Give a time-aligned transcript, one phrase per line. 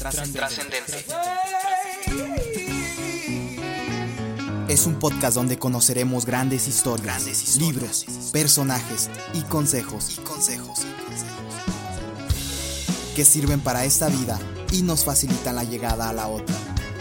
[0.00, 1.04] Trascendente.
[4.66, 10.86] Es un podcast donde conoceremos grandes historias, libros, personajes y consejos, y consejos
[13.14, 14.38] que sirven para esta vida
[14.72, 16.56] y nos facilitan la llegada a la otra.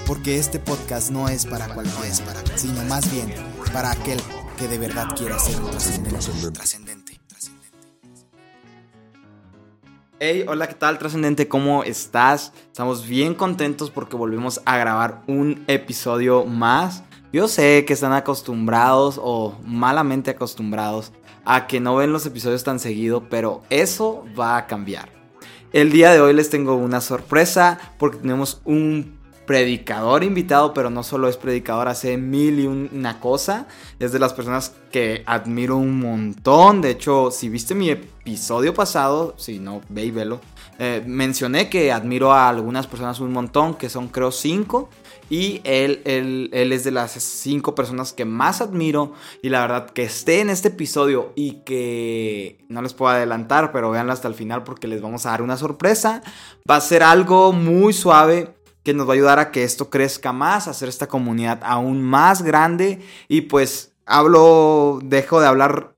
[0.06, 2.14] Porque este podcast no es para cualquiera,
[2.58, 3.34] sino más bien
[3.72, 4.20] para aquel
[4.58, 5.72] que de verdad quiera ser un
[6.52, 6.89] trascendente.
[10.22, 11.48] Hey, hola, ¿qué tal, trascendente?
[11.48, 12.52] ¿Cómo estás?
[12.66, 17.06] Estamos bien contentos porque volvemos a grabar un episodio más.
[17.32, 21.14] Yo sé que están acostumbrados o malamente acostumbrados
[21.46, 25.08] a que no ven los episodios tan seguido, pero eso va a cambiar.
[25.72, 29.19] El día de hoy les tengo una sorpresa porque tenemos un
[29.50, 33.66] predicador invitado, pero no solo es predicador, hace mil y una cosa.
[33.98, 36.84] Es de las personas que admiro un montón.
[36.84, 40.40] De hecho, si viste mi episodio pasado, si no, ve y velo,
[40.78, 44.88] eh, mencioné que admiro a algunas personas un montón, que son creo cinco.
[45.32, 49.14] Y él, él, él, es de las cinco personas que más admiro.
[49.42, 53.90] Y la verdad que esté en este episodio y que no les puedo adelantar, pero
[53.90, 56.22] véanlo hasta el final porque les vamos a dar una sorpresa.
[56.70, 60.34] Va a ser algo muy suave que nos va a ayudar a que esto crezca
[60.34, 63.02] más, a hacer esta comunidad aún más grande.
[63.28, 65.96] Y pues hablo, dejo de hablar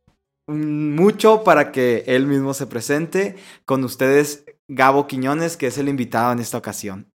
[0.47, 3.35] mucho para que él mismo se presente.
[3.65, 7.11] Con ustedes, Gabo Quiñones, que es el invitado en esta ocasión.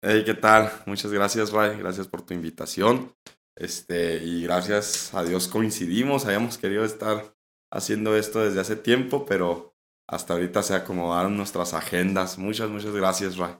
[0.00, 0.70] Hey, ¿qué tal?
[0.86, 1.76] Muchas gracias, Ray.
[1.78, 3.14] Gracias por tu invitación.
[3.56, 6.24] Este, y gracias a Dios coincidimos.
[6.24, 7.34] Habíamos querido estar
[7.72, 9.74] haciendo esto desde hace tiempo, pero
[10.06, 12.38] hasta ahorita se acomodaron nuestras agendas.
[12.38, 13.56] Muchas, muchas gracias, Ray.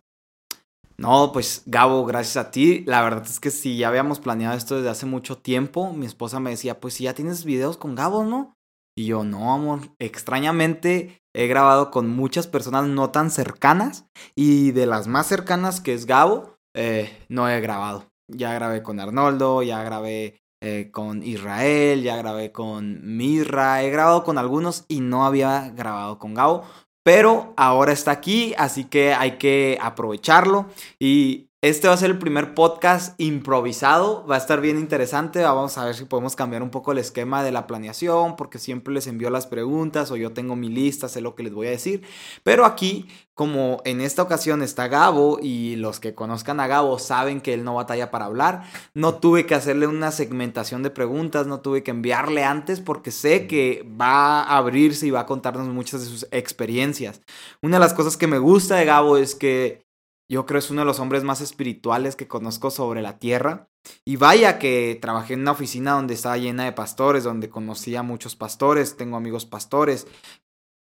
[1.00, 2.82] No, pues Gabo, gracias a ti.
[2.84, 5.92] La verdad es que si ya habíamos planeado esto desde hace mucho tiempo.
[5.92, 8.56] Mi esposa me decía, pues si ya tienes videos con Gabo, ¿no?
[8.96, 9.80] Y yo, no, amor.
[10.00, 14.06] Extrañamente he grabado con muchas personas no tan cercanas.
[14.34, 18.10] Y de las más cercanas, que es Gabo, eh, no he grabado.
[18.28, 23.84] Ya grabé con Arnoldo, ya grabé eh, con Israel, ya grabé con Mirra.
[23.84, 26.64] He grabado con algunos y no había grabado con Gabo.
[27.08, 30.66] Pero ahora está aquí, así que hay que aprovecharlo.
[30.98, 35.76] Y este va a ser el primer podcast improvisado, va a estar bien interesante, vamos
[35.76, 39.08] a ver si podemos cambiar un poco el esquema de la planeación, porque siempre les
[39.08, 42.02] envío las preguntas o yo tengo mi lista, sé lo que les voy a decir,
[42.44, 47.40] pero aquí, como en esta ocasión está Gabo y los que conozcan a Gabo saben
[47.40, 48.62] que él no batalla para hablar,
[48.94, 53.48] no tuve que hacerle una segmentación de preguntas, no tuve que enviarle antes porque sé
[53.48, 57.20] que va a abrirse y va a contarnos muchas de sus experiencias.
[57.62, 59.87] Una de las cosas que me gusta de Gabo es que
[60.28, 63.68] yo creo es uno de los hombres más espirituales que conozco sobre la tierra.
[64.04, 68.02] Y vaya que trabajé en una oficina donde estaba llena de pastores, donde conocí a
[68.02, 70.06] muchos pastores, tengo amigos pastores.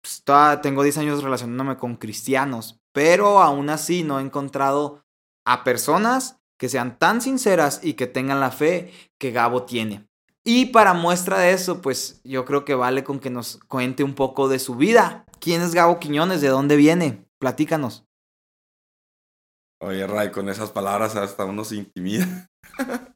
[0.02, 0.24] Pues,
[0.62, 5.04] tengo 10 años relacionándome con cristianos, pero aún así no he encontrado
[5.46, 10.08] a personas que sean tan sinceras y que tengan la fe que Gabo tiene.
[10.44, 14.14] Y para muestra de eso, pues yo creo que vale con que nos cuente un
[14.14, 15.26] poco de su vida.
[15.40, 16.42] ¿Quién es Gabo Quiñones?
[16.42, 17.26] ¿De dónde viene?
[17.40, 18.06] Platícanos.
[19.86, 22.50] Oye, Ray, con esas palabras hasta uno se intimida.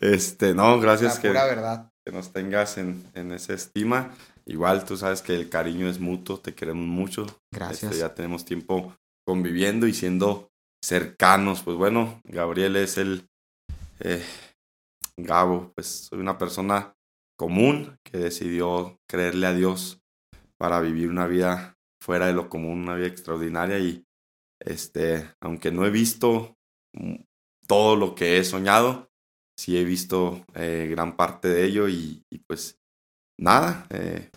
[0.00, 1.90] este, no, gracias que, verdad.
[2.04, 4.14] que nos tengas en, en esa estima.
[4.44, 7.26] Igual tú sabes que el cariño es mutuo, te queremos mucho.
[7.52, 7.90] Gracias.
[7.90, 8.94] Este, ya tenemos tiempo
[9.26, 10.48] conviviendo y siendo
[10.80, 11.64] cercanos.
[11.64, 13.28] Pues bueno, Gabriel es el
[13.98, 14.24] eh,
[15.16, 16.94] Gabo, pues soy una persona
[17.36, 20.00] común que decidió creerle a Dios
[20.56, 24.05] para vivir una vida fuera de lo común, una vida extraordinaria y
[24.60, 26.56] este, aunque no he visto
[27.66, 29.10] todo lo que he soñado,
[29.58, 32.78] sí he visto eh, gran parte de ello y, pues
[33.38, 34.30] nada, eh,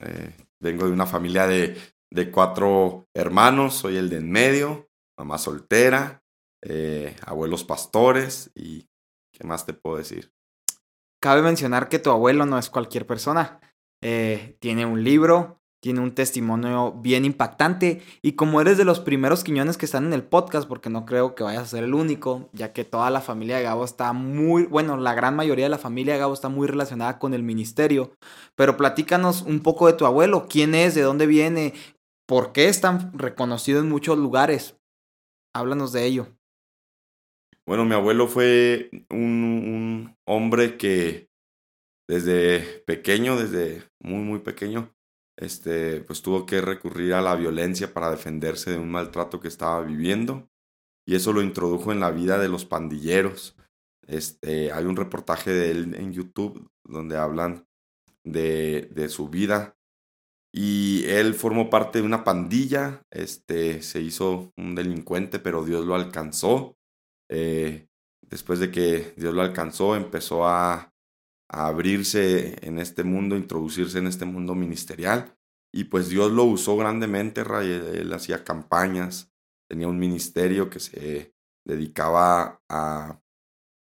[0.00, 1.76] eh, vengo de una familia de,
[2.12, 4.88] de, cuatro hermanos, soy el de en medio,
[5.18, 6.22] mamá soltera,
[7.24, 8.88] abuelos pastores y
[9.32, 10.32] ¿qué más te puedo decir?
[11.22, 13.60] Cabe mencionar que tu abuelo no es cualquier persona.
[14.00, 18.02] tiene un libro, tiene un testimonio bien impactante.
[18.22, 21.34] Y como eres de los primeros quiñones que están en el podcast, porque no creo
[21.34, 24.64] que vayas a ser el único, ya que toda la familia de Gabo está muy,
[24.64, 28.12] bueno, la gran mayoría de la familia de Gabo está muy relacionada con el ministerio.
[28.54, 31.74] Pero platícanos un poco de tu abuelo, quién es, de dónde viene,
[32.26, 34.76] por qué es tan reconocido en muchos lugares.
[35.54, 36.26] Háblanos de ello.
[37.66, 41.28] Bueno, mi abuelo fue un, un hombre que
[42.08, 44.95] desde pequeño, desde muy, muy pequeño,
[45.36, 49.82] este, pues tuvo que recurrir a la violencia para defenderse de un maltrato que estaba
[49.82, 50.48] viviendo
[51.06, 53.56] y eso lo introdujo en la vida de los pandilleros.
[54.06, 57.66] Este, hay un reportaje de él en YouTube donde hablan
[58.24, 59.76] de, de su vida
[60.52, 65.94] Y él formó parte de una pandilla, este, se hizo un delincuente, pero Dios lo
[65.94, 66.76] alcanzó.
[67.28, 67.88] Eh,
[68.22, 70.94] después de que Dios lo alcanzó, empezó a,
[71.48, 75.36] a abrirse en este mundo, introducirse en este mundo ministerial.
[75.72, 77.70] Y pues Dios lo usó grandemente, Ray.
[77.70, 79.32] Él hacía campañas,
[79.68, 81.34] tenía un ministerio que se
[81.64, 83.20] dedicaba a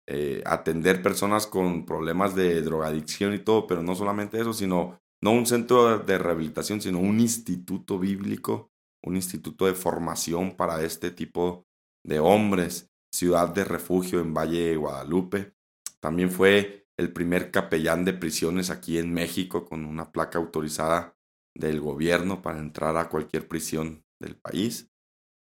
[0.06, 5.32] eh, atender personas con problemas de drogadicción y todo, pero no solamente eso, sino no
[5.32, 8.70] un centro de rehabilitación, sino un instituto bíblico,
[9.02, 11.67] un instituto de formación para este tipo
[12.05, 15.55] de hombres, ciudad de refugio en Valle de Guadalupe.
[16.00, 21.17] También fue el primer capellán de prisiones aquí en México con una placa autorizada
[21.55, 24.91] del gobierno para entrar a cualquier prisión del país.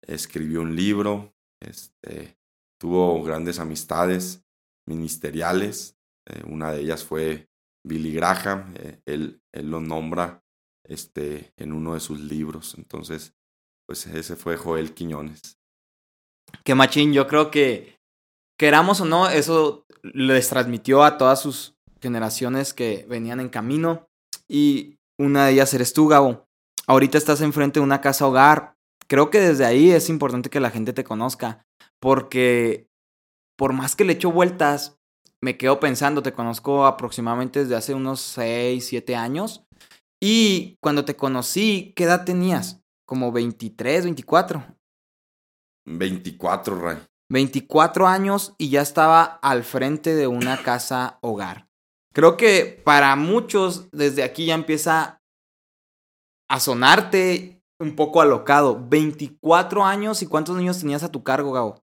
[0.06, 2.38] Escribió un libro, este,
[2.78, 4.44] tuvo grandes amistades
[4.86, 5.98] ministeriales.
[6.28, 7.48] Eh, una de ellas fue
[7.84, 8.74] Billy Graham.
[8.76, 10.44] Eh, él, él, lo nombra
[10.84, 12.74] este, en uno de sus libros.
[12.76, 13.34] Entonces,
[13.86, 15.58] pues ese fue Joel Quiñones.
[16.64, 17.95] Qué machín, yo creo que
[18.56, 24.08] queramos o no, eso les transmitió a todas sus generaciones que venían en camino.
[24.48, 26.46] Y una de ellas eres tú, Gabo.
[26.86, 28.76] Ahorita estás enfrente de una casa hogar.
[29.08, 31.64] Creo que desde ahí es importante que la gente te conozca.
[32.00, 32.88] Porque
[33.56, 34.98] por más que le echo vueltas,
[35.40, 39.64] me quedo pensando, te conozco aproximadamente desde hace unos 6, 7 años.
[40.20, 42.80] Y cuando te conocí, ¿qué edad tenías?
[43.06, 44.64] Como 23, 24.
[45.86, 46.98] 24, Ray.
[47.28, 51.68] 24 años y ya estaba al frente de una casa hogar.
[52.12, 55.20] Creo que para muchos desde aquí ya empieza
[56.48, 58.86] a sonarte un poco alocado.
[58.88, 61.82] 24 años y cuántos niños tenías a tu cargo, Gabo?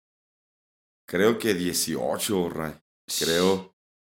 [1.08, 2.74] Creo que 18, Ray.
[3.20, 3.76] Creo.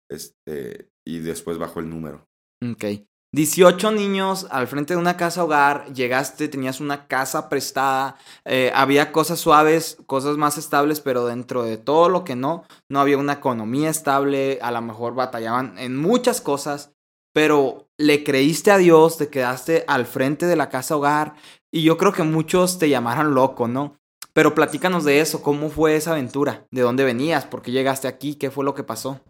[0.09, 0.91] Este.
[1.07, 2.27] Y después bajó el número.
[2.63, 2.85] Ok.
[3.33, 8.17] 18 niños al frente de una casa hogar, llegaste, tenías una casa prestada,
[8.47, 13.01] eh, había cosas suaves, cosas más estables, pero dentro de todo lo que no, no
[13.01, 16.93] había una economía estable, a lo mejor batallaban en muchas cosas,
[17.35, 21.35] pero le creíste a Dios, te quedaste al frente de la casa hogar
[21.71, 23.99] y yo creo que muchos te llamaron loco, ¿no?
[24.33, 26.67] Pero platícanos de eso, ¿cómo fue esa aventura?
[26.71, 27.45] ¿De dónde venías?
[27.45, 28.37] ¿Por qué llegaste aquí?
[28.37, 29.21] ¿Qué fue lo que pasó?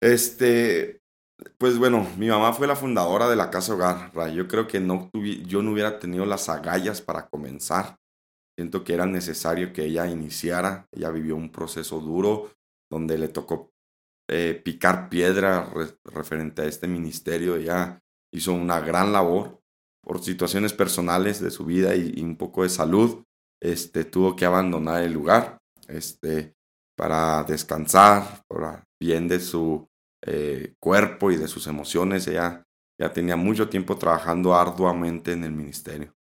[0.00, 0.95] Este,
[1.58, 4.12] pues bueno, mi mamá fue la fundadora de la Casa Hogar.
[4.32, 5.10] Yo creo que no
[5.46, 7.98] yo no hubiera tenido las agallas para comenzar.
[8.58, 10.86] Siento que era necesario que ella iniciara.
[10.92, 12.50] Ella vivió un proceso duro
[12.90, 13.70] donde le tocó
[14.28, 15.70] eh, picar piedra
[16.04, 17.56] referente a este ministerio.
[17.56, 18.00] Ella
[18.32, 19.60] hizo una gran labor
[20.02, 23.24] por situaciones personales de su vida y, un poco de salud,
[23.60, 25.58] este, tuvo que abandonar el lugar
[25.88, 26.54] este,
[26.96, 29.88] para descansar, por bien de su
[30.26, 32.26] eh, cuerpo y de sus emociones.
[32.26, 32.64] Ella
[32.98, 36.14] ya tenía mucho tiempo trabajando arduamente en el ministerio.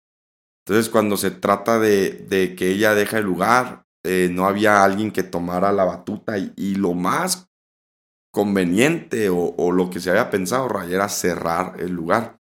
[0.64, 5.10] Entonces, cuando se trata de, de que ella deja el lugar, eh, no había alguien
[5.12, 7.48] que tomara la batuta y, lo más
[8.32, 12.38] conveniente o, o, lo que se había pensado, Ray, era cerrar el lugar.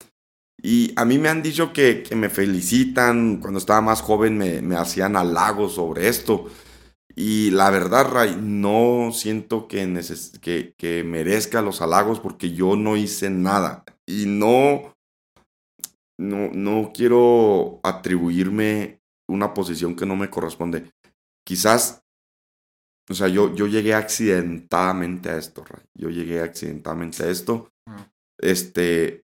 [0.60, 4.76] Y a mí me han dicho que, me felicitan, cuando estaba más joven me, me,
[4.76, 6.46] hacían halagos sobre esto.
[7.14, 10.00] Y la verdad, Ray, no siento que,
[10.40, 13.84] que, que merezca los halagos porque yo no hice nada.
[14.06, 14.94] Y no,
[16.18, 20.90] no, no quiero atribuirme una posición que no me corresponde.
[21.44, 22.04] Quizás,
[23.10, 25.84] o sea, yo, yo llegué accidentadamente a esto, Ray.
[25.94, 27.70] Yo llegué accidentadamente a esto.
[28.38, 29.24] Este,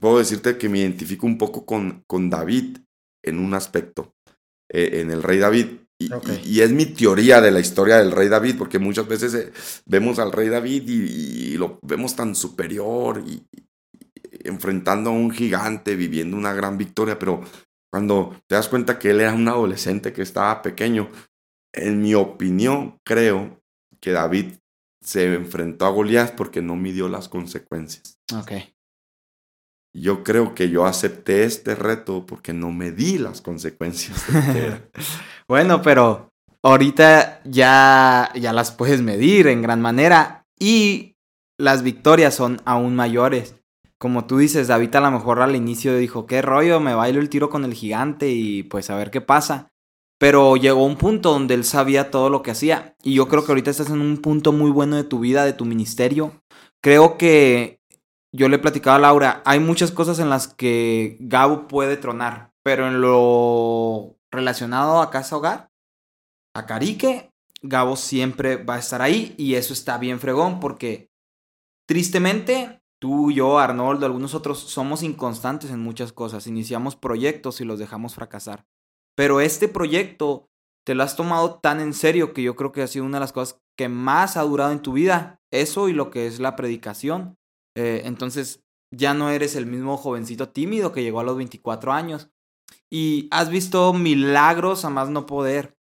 [0.00, 2.78] puedo decirte que me identifico un poco con, con David
[3.24, 4.14] en un aspecto,
[4.70, 5.83] eh, en el rey David.
[5.98, 9.52] Y, es mi teoría de la historia del rey David, porque muchas veces eh,
[9.86, 13.46] vemos al rey David y, lo vemos tan superior y,
[14.44, 17.42] enfrentando a un gigante, viviendo una gran victoria, pero
[17.92, 21.08] cuando te das cuenta que él era un adolescente que estaba pequeño,
[21.72, 23.60] en mi opinión creo
[24.00, 24.54] que David
[25.00, 28.18] se enfrentó a Goliat porque no midió las consecuencias.
[28.32, 28.73] Okay
[29.94, 34.24] yo creo que yo acepté este reto porque no me di las consecuencias.
[35.48, 36.30] bueno, pero
[36.62, 41.14] ahorita ya, ya las puedes medir en gran manera y
[41.58, 43.54] las victorias son aún mayores.
[43.98, 47.28] Como tú dices, David a lo mejor al inicio dijo, qué rollo, me bailo el
[47.28, 49.68] tiro con el gigante y pues a ver qué pasa.
[50.18, 52.96] Pero llegó un punto donde él sabía todo lo que hacía.
[53.02, 55.52] Y yo creo que ahorita estás en un punto muy bueno de tu vida, de
[55.52, 56.42] tu ministerio.
[56.82, 57.80] Creo que
[58.34, 62.88] yo le platicaba a Laura, hay muchas cosas en las que Gabo puede tronar, pero
[62.88, 65.70] en lo relacionado a casa hogar,
[66.56, 67.30] a Carique,
[67.62, 71.10] Gabo siempre va a estar ahí y eso está bien fregón porque
[71.86, 76.48] tristemente tú, yo, Arnoldo, algunos otros, somos inconstantes en muchas cosas.
[76.48, 78.66] Iniciamos proyectos y los dejamos fracasar.
[79.16, 80.48] Pero este proyecto
[80.84, 83.24] te lo has tomado tan en serio que yo creo que ha sido una de
[83.24, 85.40] las cosas que más ha durado en tu vida.
[85.52, 87.36] Eso y lo que es la predicación.
[87.76, 92.30] Eh, entonces, ya no eres el mismo jovencito tímido que llegó a los 24 años.
[92.90, 95.76] Y has visto milagros a más no poder.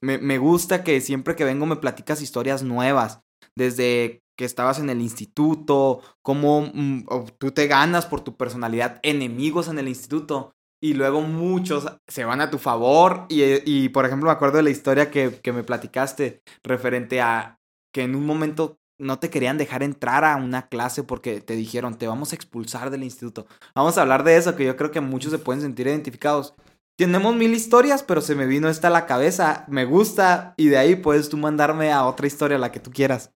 [0.00, 3.20] Me, me gusta que siempre que vengo me platicas historias nuevas.
[3.56, 7.04] Desde que estabas en el instituto, cómo mm,
[7.38, 12.40] tú te ganas por tu personalidad enemigos en el instituto y luego muchos se van
[12.40, 13.26] a tu favor.
[13.28, 17.58] Y, y por ejemplo, me acuerdo de la historia que, que, me platicaste referente a
[17.92, 21.98] que en un momento no te querían dejar entrar a una clase porque te dijeron,
[21.98, 23.46] te vamos a expulsar del instituto.
[23.74, 26.54] Vamos a hablar de eso, que yo creo que muchos se pueden sentir identificados.
[26.96, 30.78] Tenemos mil historias, pero se me vino esta a la cabeza, me gusta, y de
[30.78, 33.32] ahí puedes tú mandarme a otra historia, la que tú quieras.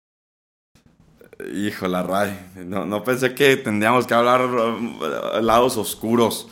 [1.53, 2.39] Híjola, Ray.
[2.67, 6.49] No, no pensé que tendríamos que hablar uh, lados oscuros.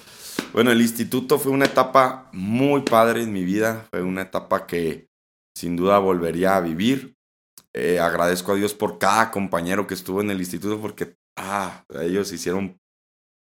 [0.52, 3.86] Bueno, el instituto fue una etapa muy padre en mi vida.
[3.90, 5.08] Fue una etapa que
[5.56, 7.15] sin duda volvería a vivir.
[7.78, 12.32] Eh, agradezco a Dios por cada compañero que estuvo en el instituto porque ah, ellos
[12.32, 12.80] hicieron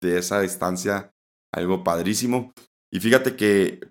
[0.01, 1.13] de esa distancia
[1.53, 2.51] algo padrísimo.
[2.91, 3.81] Y fíjate que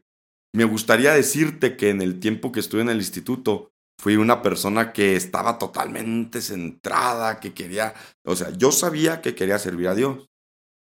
[0.53, 4.93] me gustaría decirte que en el tiempo que estuve en el instituto, fui una persona
[4.93, 10.29] que estaba totalmente centrada, que quería, o sea, yo sabía que quería servir a Dios,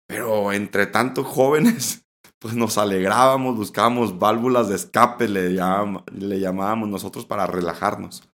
[0.08, 2.06] pero entre tantos jóvenes,
[2.40, 8.33] pues nos alegrábamos, buscábamos válvulas de escape, le, le llamábamos nosotros para relajarnos.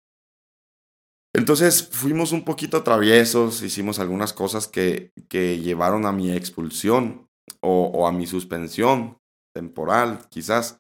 [1.36, 7.28] Entonces fuimos un poquito traviesos, hicimos algunas cosas que, que llevaron a mi expulsión
[7.62, 9.18] o, o a mi suspensión
[9.54, 10.80] temporal, quizás.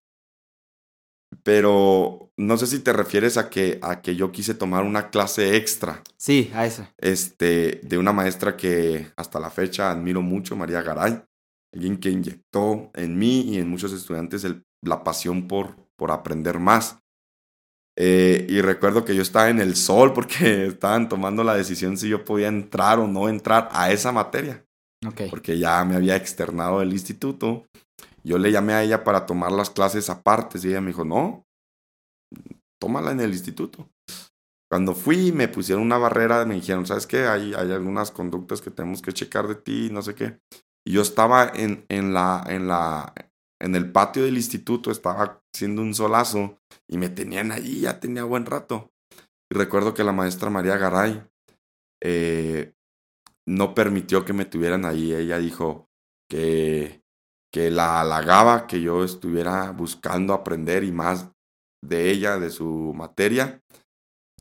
[1.41, 5.55] Pero no sé si te refieres a que, a que yo quise tomar una clase
[5.55, 6.03] extra.
[6.17, 6.87] Sí, a eso.
[6.97, 11.23] Este, de una maestra que hasta la fecha admiro mucho, María Garay.
[11.73, 14.45] Alguien que inyectó en mí y en muchos estudiantes
[14.83, 16.99] la pasión por, por aprender más.
[17.95, 22.09] Eh, y recuerdo que yo estaba en el sol porque estaban tomando la decisión si
[22.09, 24.65] yo podía entrar o no entrar a esa materia.
[25.05, 25.29] Okay.
[25.29, 27.65] Porque ya me había externado del instituto
[28.23, 31.45] yo le llamé a ella para tomar las clases aparte y ella me dijo, no,
[32.79, 33.89] tómala en el instituto.
[34.71, 37.27] Cuando fui, me pusieron una barrera, me dijeron, ¿sabes qué?
[37.27, 40.39] Hay, hay algunas conductas que tenemos que checar de ti, no sé qué.
[40.85, 43.13] Y yo estaba en, en, la, en, la,
[43.61, 48.23] en el patio del instituto, estaba haciendo un solazo y me tenían allí, ya tenía
[48.23, 48.91] buen rato.
[49.51, 51.23] Y recuerdo que la maestra María Garay
[52.01, 52.73] eh,
[53.45, 55.13] no permitió que me tuvieran ahí.
[55.13, 55.89] Ella dijo
[56.29, 57.03] que
[57.53, 61.29] que la halagaba que yo estuviera buscando aprender y más
[61.83, 63.61] de ella, de su materia,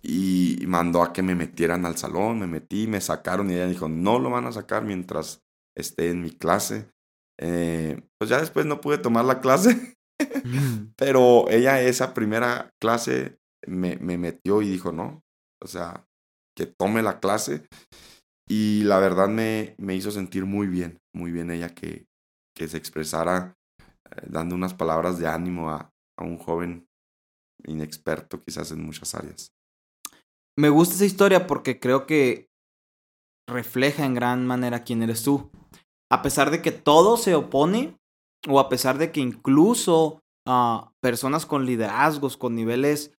[0.02, 3.86] y mandó a que me metieran al salón, me metí, me sacaron y ella dijo,
[3.88, 5.42] no lo van a sacar mientras
[5.76, 6.90] esté en mi clase.
[7.38, 9.98] Eh, pues ya después no pude tomar la clase,
[10.96, 15.22] pero ella esa primera clase me, me metió y dijo, no,
[15.62, 16.06] o sea,
[16.56, 17.66] que tome la clase.
[18.48, 22.06] Y la verdad me, me hizo sentir muy bien, muy bien ella que,
[22.54, 26.88] que se expresara eh, dando unas palabras de ánimo a, a un joven
[27.64, 29.52] inexperto quizás en muchas áreas.
[30.58, 32.50] Me gusta esa historia porque creo que
[33.48, 35.50] refleja en gran manera quién eres tú.
[36.10, 37.98] A pesar de que todo se opone,
[38.48, 43.12] o a pesar de que incluso uh, personas con liderazgos, con niveles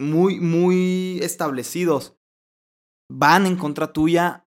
[0.00, 2.16] muy, muy establecidos,
[3.10, 4.46] van en contra tuya,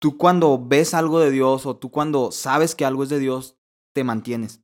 [0.00, 3.56] tú cuando ves algo de Dios o tú cuando sabes que algo es de Dios,
[3.94, 4.62] te mantienes.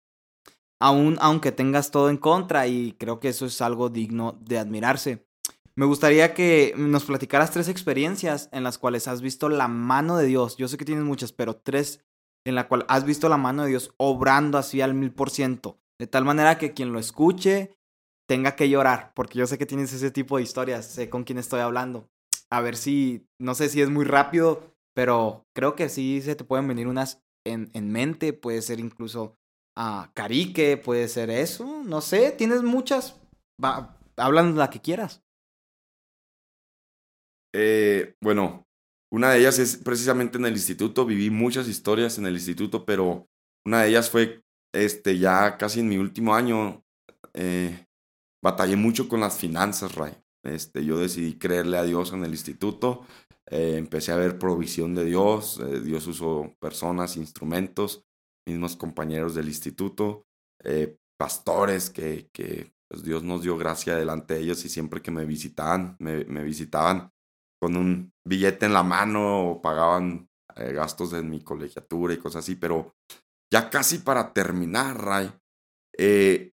[0.80, 5.26] Aún aunque tengas todo en contra y creo que eso es algo digno de admirarse.
[5.74, 10.26] Me gustaría que nos platicaras tres experiencias en las cuales has visto la mano de
[10.26, 10.56] Dios.
[10.56, 12.02] Yo sé que tienes muchas, pero tres
[12.46, 15.80] en las cuales has visto la mano de Dios obrando así al mil por ciento.
[15.98, 17.76] De tal manera que quien lo escuche
[18.28, 21.38] tenga que llorar, porque yo sé que tienes ese tipo de historias, sé con quién
[21.38, 22.08] estoy hablando.
[22.50, 26.44] A ver si, no sé si es muy rápido, pero creo que sí se te
[26.44, 29.36] pueden venir unas en, en mente, puede ser incluso
[29.76, 33.20] a Carique, puede ser eso, no sé, tienes muchas,
[33.62, 35.22] va, hablan la que quieras.
[37.54, 38.65] Eh, bueno,
[39.10, 43.28] una de ellas es precisamente en el instituto, viví muchas historias en el instituto, pero
[43.64, 46.84] una de ellas fue este, ya casi en mi último año,
[47.34, 47.86] eh,
[48.42, 50.12] batallé mucho con las finanzas, Ray.
[50.42, 53.04] Este, yo decidí creerle a Dios en el instituto
[53.48, 58.04] eh, empecé a ver provisión de Dios, eh, Dios usó personas, instrumentos,
[58.44, 60.26] mismos compañeros del instituto,
[60.64, 65.12] eh, pastores que, que pues Dios nos dio gracia delante de ellos y siempre que
[65.12, 67.12] me visitaban, me, me visitaban
[67.66, 72.44] con un billete en la mano o pagaban eh, gastos de mi colegiatura y cosas
[72.44, 72.94] así, pero
[73.52, 75.32] ya casi para terminar, Ray,
[75.98, 76.52] eh,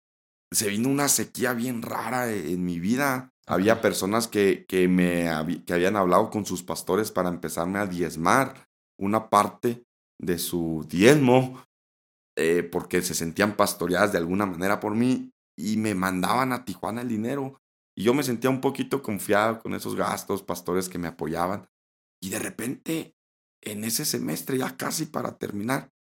[0.53, 3.33] se vino una sequía bien rara en mi vida.
[3.49, 5.29] Había personas que, que, me,
[5.67, 9.83] que habían hablado con sus pastores para empezarme a diezmar una parte
[10.17, 11.61] de su diezmo,
[12.37, 17.03] eh, porque se sentían pastoreadas de alguna manera por mí y me mandaban a Tijuana
[17.03, 17.61] el dinero.
[18.01, 21.69] Y yo me sentía un poquito confiado con esos gastos, pastores que me apoyaban.
[22.19, 23.15] Y de repente,
[23.61, 25.93] en ese semestre, ya casi para terminar,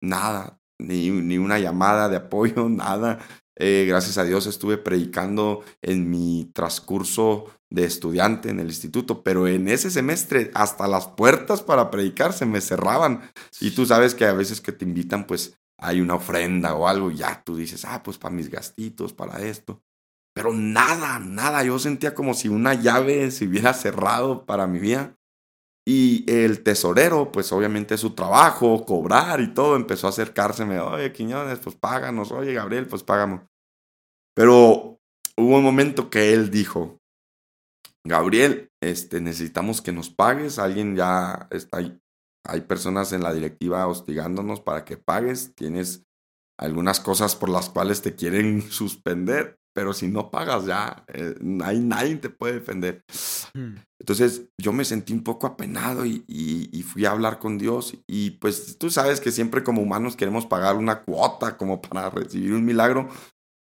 [0.00, 3.18] nada, ni, ni una llamada de apoyo, nada.
[3.56, 9.48] Eh, gracias a Dios estuve predicando en mi transcurso de estudiante en el instituto, pero
[9.48, 13.28] en ese semestre hasta las puertas para predicar se me cerraban.
[13.60, 17.10] Y tú sabes que a veces que te invitan, pues hay una ofrenda o algo,
[17.10, 19.82] ya tú dices, ah, pues para mis gastitos, para esto.
[20.34, 25.16] Pero nada, nada, yo sentía como si una llave se hubiera cerrado para mi vida.
[25.86, 31.58] Y el tesorero, pues obviamente su trabajo, cobrar y todo, empezó a acercárseme, oye, Quiñones,
[31.58, 33.42] pues páganos, oye, Gabriel, pues págamos.
[34.34, 35.00] Pero
[35.36, 37.00] hubo un momento que él dijo,
[38.04, 42.00] Gabriel, este, necesitamos que nos pagues, alguien ya está ahí,
[42.46, 46.04] hay personas en la directiva hostigándonos para que pagues, tienes
[46.58, 51.34] algunas cosas por las cuales te quieren suspender, pero si no pagas ya, eh,
[51.64, 53.04] hay nadie te puede defender.
[53.54, 53.76] Hmm.
[53.98, 58.32] Entonces yo me sentí un poco apenado y, y, fui a hablar con Dios y
[58.32, 62.64] pues tú sabes que siempre como humanos queremos pagar una cuota como para recibir un
[62.64, 63.08] milagro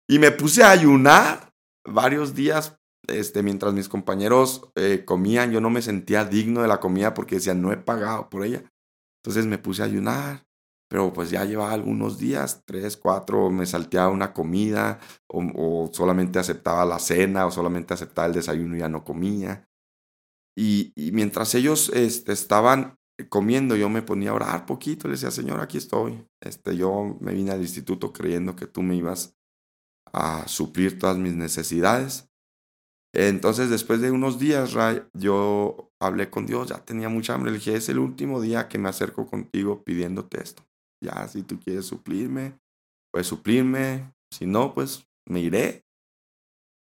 [0.07, 1.53] y me puse a ayunar
[1.85, 6.79] varios días este, mientras mis compañeros eh, comían, yo no me sentía digno de la
[6.79, 8.63] comida porque decía, no he pagado por ella.
[9.23, 10.45] Entonces me puse a ayunar,
[10.89, 16.83] pero pues ya llevaba algunos días, tres, cuatro, me salteaba una comida o, solamente aceptaba
[16.83, 19.69] la cena o solamente aceptaba el desayuno y ya no comía.
[20.57, 22.97] Y, mientras ellos este, estaban
[23.29, 26.25] comiendo, yo me ponía a orar poquito, le decía, Señor, aquí estoy.
[26.41, 29.37] Este, yo me vine al instituto creyendo que tú me ibas
[30.11, 32.29] a suplir todas mis necesidades.
[33.13, 34.75] Entonces, después de unos días,
[35.13, 37.51] yo hablé con Dios, ya tenía mucha hambre.
[37.51, 40.68] Le dije, es el último día que me acerco contigo pidiéndote esto.
[41.01, 42.59] Ya, si tú quieres suplirme,
[43.11, 44.13] pues suplirme.
[44.31, 45.83] Si no, pues me iré.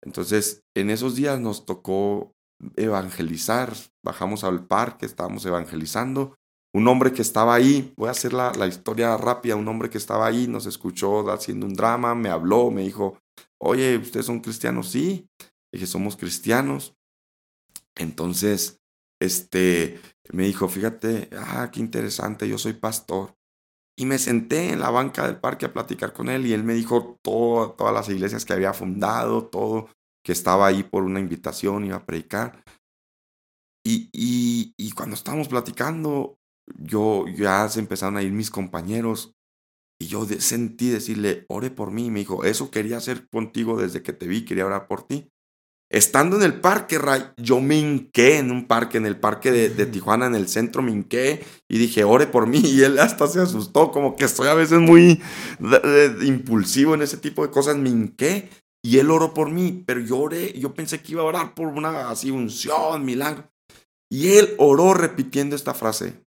[0.04, 2.34] Entonces, en esos días nos tocó
[2.76, 3.74] evangelizar.
[4.04, 6.36] Bajamos al parque, estábamos evangelizando.
[6.74, 9.98] Un hombre que estaba ahí, voy a hacer la, la historia rápida, un hombre que
[9.98, 13.18] estaba ahí nos escuchó haciendo un drama, me habló, me dijo,
[13.62, 14.90] oye, ¿ustedes son cristianos?
[14.90, 15.30] Sí.
[15.74, 16.94] Dije, somos cristianos.
[17.96, 18.82] Entonces,
[19.22, 20.00] este,
[20.32, 23.36] me dijo, fíjate, ah, qué interesante, yo soy pastor.
[23.98, 26.74] Y me senté en la banca del parque a platicar con él y él me
[26.74, 29.90] dijo todo, todas las iglesias que había fundado, todo,
[30.24, 32.64] que estaba ahí por una invitación, iba a predicar.
[33.86, 36.40] Y, y, cuando estábamos platicando,
[36.80, 39.36] yo ya se empezaron a ir mis compañeros
[40.02, 42.08] y yo sentí decirle, ore por mí.
[42.08, 45.30] Y me dijo, eso quería hacer contigo desde que te vi, quería orar por ti.
[45.96, 49.86] Estando en el parque, Ray, yo me hinqué en un parque, en el parque de,
[49.86, 52.60] Tijuana, en el centro, me hinqué y dije, ore por mí.
[52.66, 55.22] Y él hasta se asustó, como que estoy a veces muy
[56.22, 57.78] impulsivo en ese tipo de cosas.
[57.78, 58.50] Me hinqué
[58.84, 61.68] y él oró por mí, pero yo oré, yo pensé que iba a orar por
[61.68, 63.50] una así unción, milagro.
[64.12, 66.26] Y él oró repitiendo esta frase,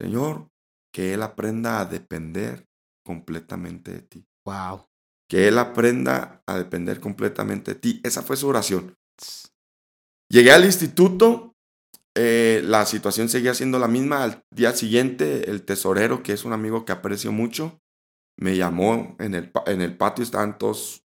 [0.00, 0.46] Señor,
[0.92, 2.64] que él aprenda a depender
[3.04, 4.24] completamente de ti.
[4.46, 4.86] Wow
[5.34, 8.00] que él aprenda a depender completamente de ti.
[8.04, 8.96] Esa fue su oración.
[10.28, 11.56] Llegué al instituto,
[12.14, 14.22] eh, la situación seguía siendo la misma.
[14.22, 17.80] Al día siguiente, el tesorero, que es un amigo que aprecio mucho,
[18.36, 21.04] me llamó en el, en el patio, estaban todos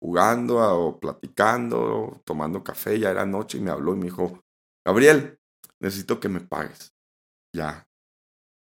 [0.00, 4.46] jugando o platicando, tomando café, ya era noche y me habló y me dijo,
[4.82, 5.38] Gabriel,
[5.78, 6.94] necesito que me pagues.
[7.54, 7.86] Ya.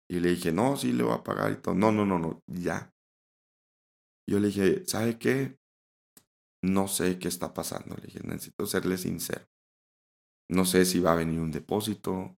[0.08, 1.74] Y le dije, no, sí le voy a pagar y todo.
[1.74, 2.93] No, no, no, no, ya.
[4.28, 5.58] Yo le dije, ¿sabe qué?
[6.64, 7.96] No sé qué está pasando.
[7.98, 9.46] Le dije, necesito serle sincero.
[10.50, 12.38] No sé si va a venir un depósito.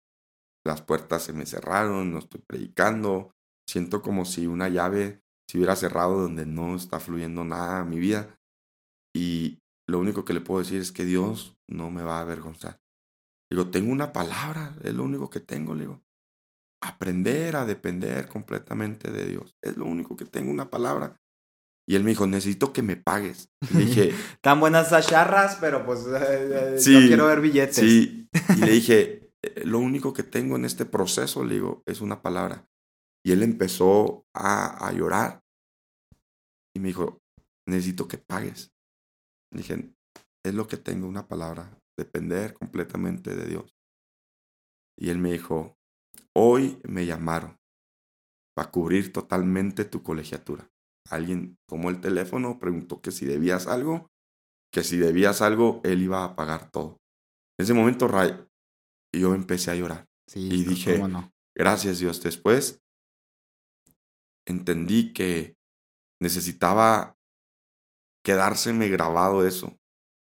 [0.65, 3.31] Las puertas se me cerraron, no estoy predicando.
[3.69, 7.99] Siento como si una llave se hubiera cerrado donde no está fluyendo nada a mi
[7.99, 8.39] vida.
[9.15, 12.81] Y lo único que le puedo decir es que Dios no me va a avergonzar.
[13.51, 16.01] Digo, tengo una palabra, es lo único que tengo, le digo.
[16.81, 19.55] Aprender a depender completamente de Dios.
[19.61, 21.19] Es lo único que tengo, una palabra.
[21.87, 23.49] Y él me dijo, necesito que me pagues.
[23.73, 24.13] Le dije...
[24.41, 27.75] Tan buenas esas charras, pero pues eh, eh, yo quiero ver billetes.
[27.75, 28.27] Sí.
[28.57, 32.21] Y le dije, eh, lo único que tengo en este proceso, le digo, es una
[32.21, 32.67] palabra.
[33.23, 35.41] Y él empezó a, a llorar.
[36.75, 37.21] Y me dijo,
[37.67, 38.73] necesito que pagues.
[39.53, 39.93] Le dije,
[40.43, 41.79] es lo que tengo, una palabra.
[41.97, 43.75] Depender completamente de Dios.
[44.99, 45.77] Y él me dijo,
[46.35, 47.57] hoy me llamaron
[48.55, 50.69] para cubrir totalmente tu colegiatura.
[51.09, 54.09] Alguien tomó el teléfono, preguntó que si debías algo,
[54.71, 56.99] que si debías algo, él iba a pagar todo.
[57.57, 58.33] En ese momento, Ray,
[59.13, 60.07] yo empecé a llorar.
[60.33, 61.01] y dije,
[61.55, 62.21] gracias Dios.
[62.21, 62.81] Después
[64.47, 65.55] entendí que
[66.21, 67.15] necesitaba
[68.25, 69.77] quedárseme grabado eso,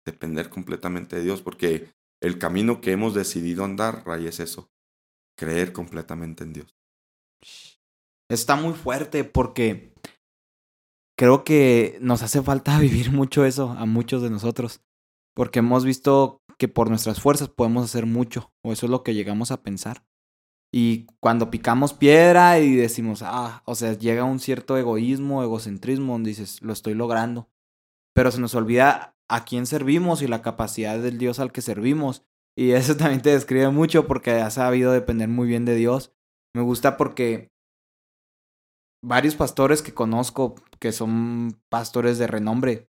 [0.06, 4.70] depender completamente de Dios, porque el camino que hemos decidido andar, Ray, es eso,
[5.36, 6.76] creer completamente en Dios.
[8.30, 9.92] Está muy fuerte porque
[11.20, 14.80] creo que nos hace falta vivir mucho eso a muchos de nosotros,
[15.36, 19.12] porque hemos visto que por nuestras fuerzas podemos hacer mucho, o eso es lo que
[19.12, 20.02] llegamos a pensar.
[20.72, 26.30] Y cuando picamos piedra y decimos, ah, o sea, llega un cierto egoísmo, egocentrismo, donde
[26.30, 27.50] dices, lo estoy logrando.
[28.14, 32.24] Pero se nos olvida a quién servimos y la capacidad del Dios al que servimos.
[32.56, 36.14] Y eso también te describe mucho porque has sabido depender muy bien de Dios.
[36.54, 37.50] Me gusta porque
[39.02, 42.88] varios pastores que conozco, que son pastores de renombre,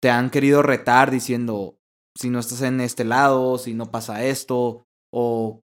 [0.00, 1.78] te han querido retar diciendo,
[2.14, 5.62] si no estás en este lado, si no pasa esto, o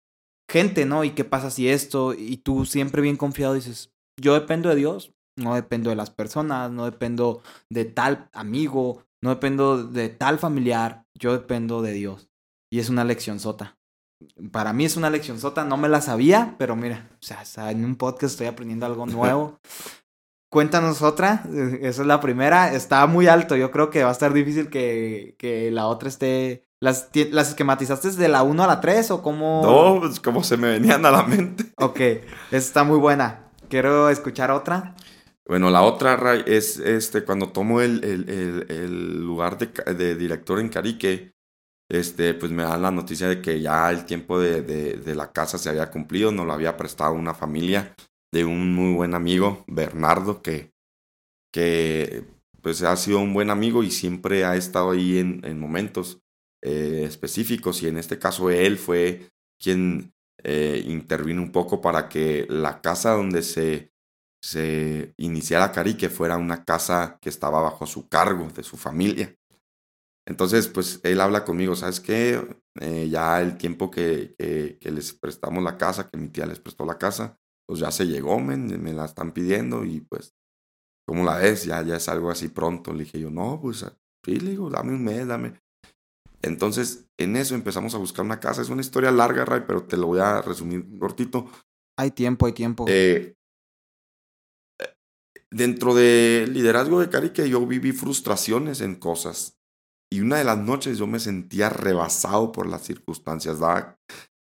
[0.50, 1.04] gente, ¿no?
[1.04, 2.14] ¿Y qué pasa si esto?
[2.14, 6.70] Y tú siempre bien confiado dices, yo dependo de Dios, no dependo de las personas,
[6.70, 12.30] no dependo de tal amigo, no dependo de tal familiar, yo dependo de Dios.
[12.70, 13.77] Y es una lección sota.
[14.50, 17.85] Para mí es una lección sota, no me la sabía, pero mira, o sea, en
[17.85, 19.61] un podcast estoy aprendiendo algo nuevo.
[20.50, 21.44] Cuéntanos otra,
[21.83, 25.35] esa es la primera, está muy alto, yo creo que va a estar difícil que,
[25.38, 29.62] que la otra esté ¿Las, ¿Las esquematizaste de la 1 a la 3 o cómo?
[29.64, 31.64] No, pues como se me venían a la mente.
[31.81, 33.50] Ok, esa está muy buena.
[33.68, 34.94] Quiero escuchar otra.
[35.46, 40.61] Bueno, la otra, Ray, es este, cuando tomo el, el, el, lugar de, de, director
[40.61, 41.33] en Carique,
[41.90, 45.59] este, pues me dan la noticia de que ya el tiempo de, de, la casa
[45.59, 47.94] se había cumplido, nos lo había prestado una familia
[48.33, 50.72] de un muy buen amigo, Bernardo, que,
[51.53, 52.24] que
[52.62, 56.20] pues ha sido un buen amigo y siempre ha estado ahí en, en momentos
[56.62, 62.46] eh, específicos y en este caso él fue quien eh, intervino un poco para que
[62.48, 63.92] la casa donde se,
[64.42, 69.35] se iniciara Carique fuera una casa que estaba bajo su cargo, de su familia.
[70.28, 72.46] Entonces, pues él habla conmigo, ¿sabes qué?
[72.80, 76.84] Eh, ya el tiempo que, que, les prestamos la casa, que mi tía les prestó
[76.84, 80.34] la casa, pues ya se llegó, me la están pidiendo y pues,
[81.06, 81.64] ¿cómo la ves?
[81.64, 82.92] Ya, ya es algo así pronto.
[82.92, 83.86] Le dije yo, no, pues
[84.22, 85.54] sí, le digo, dame un mes, dame.
[86.42, 88.60] Entonces, en eso empezamos a buscar una casa.
[88.60, 91.50] Es una historia larga, Ray, pero te lo voy a resumir cortito.
[91.98, 92.84] Hay tiempo, hay tiempo.
[92.86, 93.34] Eh,
[95.50, 99.57] dentro del liderazgo de Cari, yo viví frustraciones en cosas.
[100.10, 103.58] Y una de las noches yo me sentía rebasado por las circunstancias.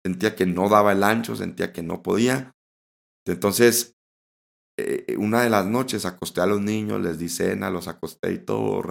[0.04, 2.54] sentía que no daba el ancho, sentía que no podía.
[3.26, 3.96] Entonces,
[4.78, 8.38] eh, una de las noches acosté a los niños, les di cena, los acosté y
[8.38, 8.82] todo,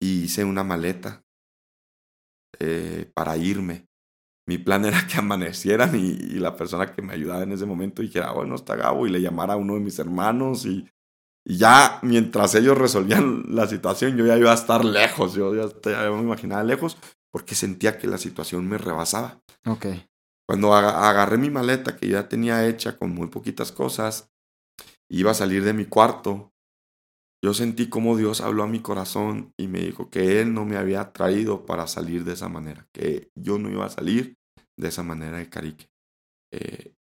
[0.00, 1.24] y hice una maleta
[2.60, 3.86] eh, para irme.
[4.46, 8.32] Mi plan era que amanecieran y, la persona que me ayudaba en ese momento dijera,
[8.32, 10.88] bueno, está Gabo, y le llamara a uno de mis hermanos y,
[11.56, 16.22] ya mientras ellos resolvían la situación, yo ya iba a estar lejos, yo ya, me
[16.22, 16.96] imaginaba lejos
[17.32, 19.40] porque sentía que la situación me rebasaba.
[19.66, 19.86] Ok.
[20.46, 24.30] Cuando agarré mi maleta que ya tenía hecha con muy poquitas cosas,
[25.10, 26.52] iba a salir de mi cuarto
[27.42, 30.76] yo sentí como Dios habló a mi corazón y me dijo que Él no me
[30.76, 34.36] había traído para salir de esa manera, que yo no iba a salir
[34.76, 35.88] de esa manera de Carique.
[36.52, 36.94] Eh,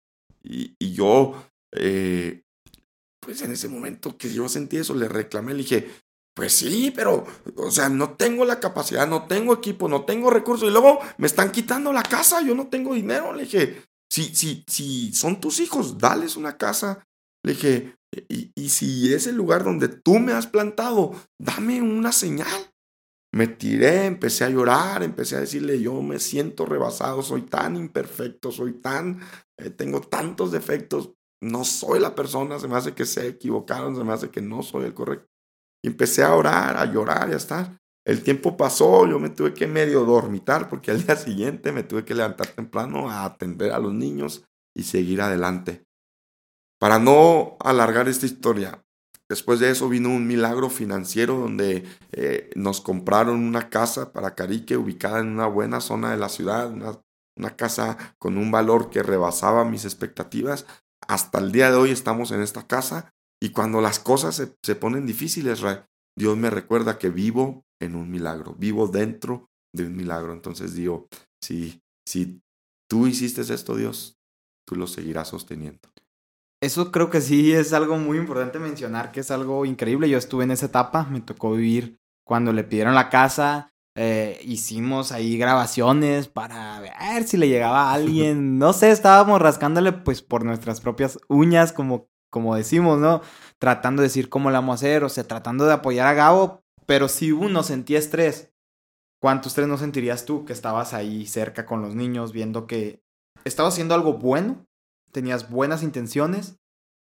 [0.43, 2.43] y, yo, eh,
[3.25, 5.89] pues en ese momento que yo sentí eso, le reclamé, le dije,
[6.35, 10.69] pues sí, pero, o sea, no tengo la capacidad, no tengo equipo, no tengo recursos,
[10.69, 13.33] y luego me están quitando la casa, yo no tengo dinero.
[13.33, 17.03] Le dije, si, si, si son tus hijos, dales una casa.
[17.43, 17.95] Le dije,
[18.29, 22.71] y, si es el lugar donde tú me has plantado, dame una señal.
[23.33, 28.51] Me tiré, empecé a llorar, empecé a decirle, yo me siento rebasado, soy tan imperfecto,
[28.51, 29.19] soy tan,
[29.57, 31.11] eh, tengo tantos defectos,
[31.45, 34.63] no soy la persona, se me hace que se equivocaron, se me hace que no
[34.63, 35.27] soy el correcto.
[35.83, 37.77] Y empecé a orar, a llorar y a estar.
[38.05, 42.05] El tiempo pasó, yo me tuve que medio dormitar porque al día siguiente me tuve
[42.05, 44.43] que levantar temprano a atender a los niños
[44.75, 45.83] y seguir adelante.
[46.79, 48.83] Para no alargar esta historia,
[49.29, 54.77] después de eso vino un milagro financiero donde eh, nos compraron una casa para Carique
[54.77, 59.65] ubicada en una buena zona de la ciudad, una, casa con un valor que rebasaba
[59.65, 60.65] mis expectativas.
[61.07, 65.05] Hasta el día de hoy estamos en esta casa y cuando las cosas se, ponen
[65.05, 65.63] difíciles,
[66.17, 70.33] Dios me recuerda que vivo en un milagro, vivo dentro de un milagro.
[70.33, 71.07] Entonces digo,
[71.41, 72.41] si, si
[72.89, 74.17] tú hiciste esto, Dios,
[74.65, 75.89] tú lo seguirás sosteniendo.
[76.61, 80.09] Eso creo que sí es algo muy importante mencionar, que es algo increíble.
[80.09, 85.13] Yo estuve en esa etapa, me tocó vivir cuando le pidieron la casa, eh, hicimos
[85.13, 88.59] ahí grabaciones para ver si le llegaba a alguien.
[88.65, 93.21] No sé, estábamos rascándole pues por nuestras propias uñas, como, como decimos, ¿no?
[93.57, 96.63] Tratando de decir cómo le vamos a hacer, o sea, tratando de apoyar a Gabo,
[96.85, 98.53] pero si uno sentía estrés,
[99.21, 103.01] ¿cuánto estrés no sentirías tú que estabas ahí cerca con los niños viendo que
[103.43, 104.65] estabas haciendo algo bueno,
[105.11, 106.57] tenías buenas intenciones,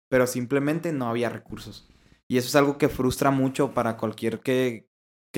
[0.08, 1.88] pero simplemente no había recursos?
[2.28, 4.87] Y eso es algo que frustra mucho para cualquier que,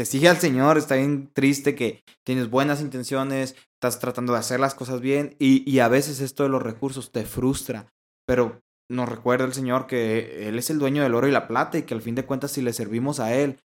[0.01, 4.59] que sigue al Señor, está bien triste que tienes buenas intenciones, estás tratando de hacer
[4.59, 7.93] las cosas bien y, y, a veces esto de los recursos te frustra,
[8.27, 11.77] pero nos recuerda el Señor que Él es el dueño del oro y la plata
[11.77, 13.61] y que al fin de cuentas si le servimos a Él,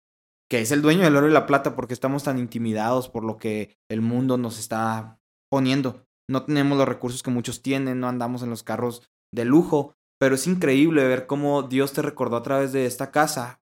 [0.49, 3.37] que es el dueño del oro y la plata porque estamos tan intimidados por lo
[3.37, 5.19] que el mundo nos está
[5.51, 6.07] poniendo.
[6.31, 9.03] No tenemos los recursos que muchos tienen, no andamos en los carros
[9.35, 13.61] de lujo, pero es increíble ver cómo Dios te recordó a través de esta casa,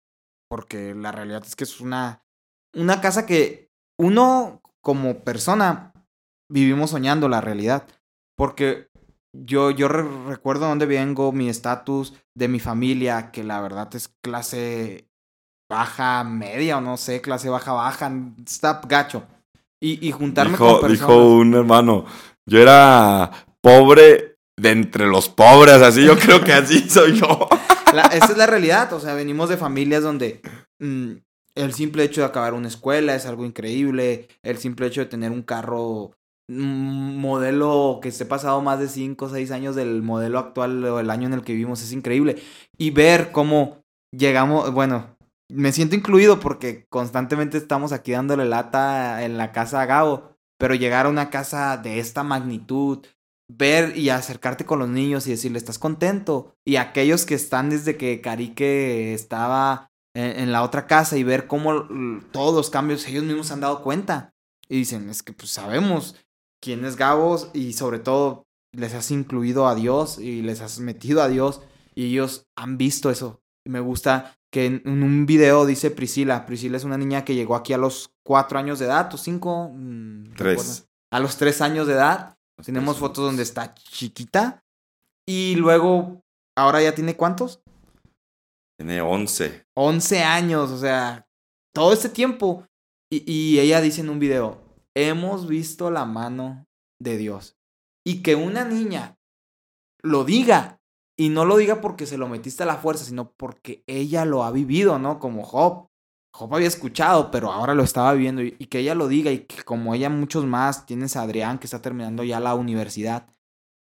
[0.50, 2.27] porque la realidad es que es una
[2.74, 5.92] una casa que uno como persona
[6.50, 7.86] vivimos soñando la realidad.
[8.36, 8.88] Porque
[9.36, 15.08] yo, yo recuerdo dónde vengo, mi estatus de mi familia, que la verdad es clase
[15.70, 18.12] baja, media o no sé, clase baja, baja,
[18.46, 19.24] está gacho.
[19.80, 21.08] Y, y juntarme dijo, con personas.
[21.08, 22.06] Dijo un hermano,
[22.46, 27.48] yo era pobre de entre los pobres, así yo creo que así soy yo.
[28.12, 30.40] esa es la realidad, o sea, venimos de familias donde
[30.80, 31.12] mmm,
[31.58, 34.28] el simple hecho de acabar una escuela es algo increíble.
[34.42, 36.12] El simple hecho de tener un carro,
[36.48, 41.10] modelo que esté pasado más de 5 o 6 años del modelo actual o el
[41.10, 42.36] año en el que vivimos es increíble.
[42.76, 43.82] Y ver cómo
[44.16, 45.16] llegamos, bueno,
[45.50, 50.36] me siento incluido porque constantemente estamos aquí dándole lata en la casa a Gabo.
[50.58, 53.04] Pero llegar a una casa de esta magnitud,
[53.48, 56.54] ver y acercarte con los niños y decirle, ¿estás contento?
[56.64, 59.87] Y aquellos que están desde que Carique estaba
[60.18, 61.86] en, la otra casa y ver cómo
[62.32, 64.34] todos los cambios ellos mismos se han dado cuenta.
[64.68, 66.16] Y dicen, es que pues sabemos
[66.60, 71.22] quién es Gabos y sobre todo les has incluido a Dios y les has metido
[71.22, 71.62] a Dios
[71.94, 73.40] y ellos han visto eso.
[73.64, 77.54] Y me gusta que en, un video dice Priscila, Priscila es una niña que llegó
[77.54, 80.88] aquí a los cuatro años de edad, o cinco, mm, tres.
[81.10, 82.36] A los tres años de edad.
[82.64, 84.64] Tenemos fotos donde está chiquita.
[85.26, 86.22] Y luego,
[86.56, 87.62] ahora ya tiene cuántos?
[88.78, 89.64] Tiene 11.
[89.74, 91.26] 11 años, o sea,
[91.74, 92.64] todo este tiempo.
[93.10, 94.62] Y, y, ella dice en un video,
[94.94, 96.66] hemos visto la mano
[97.00, 97.56] de Dios.
[98.06, 99.18] Y que una niña
[100.02, 100.78] lo diga,
[101.18, 104.44] y no lo diga porque se lo metiste a la fuerza, sino porque ella lo
[104.44, 105.18] ha vivido, ¿no?
[105.18, 105.88] Como Job.
[106.32, 108.42] Job había escuchado, pero ahora lo estaba viviendo.
[108.42, 111.58] Y, y que ella lo diga, y que como ella muchos más, tienes a Adrián
[111.58, 113.26] que está terminando ya la universidad.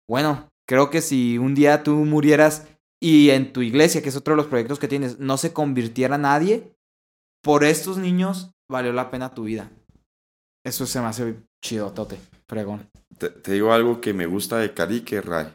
[0.10, 2.66] Bueno, creo que si un día tú murieras
[3.00, 6.18] y en tu iglesia, que es otro de los proyectos que tienes, no se convirtiera
[6.18, 6.76] nadie,
[7.44, 9.72] por estos niños valió la pena tu vida.
[10.66, 12.90] Eso se me hace chido, Tote, pregón.
[13.18, 15.54] Te, te, digo algo que me gusta de Carique, Ray.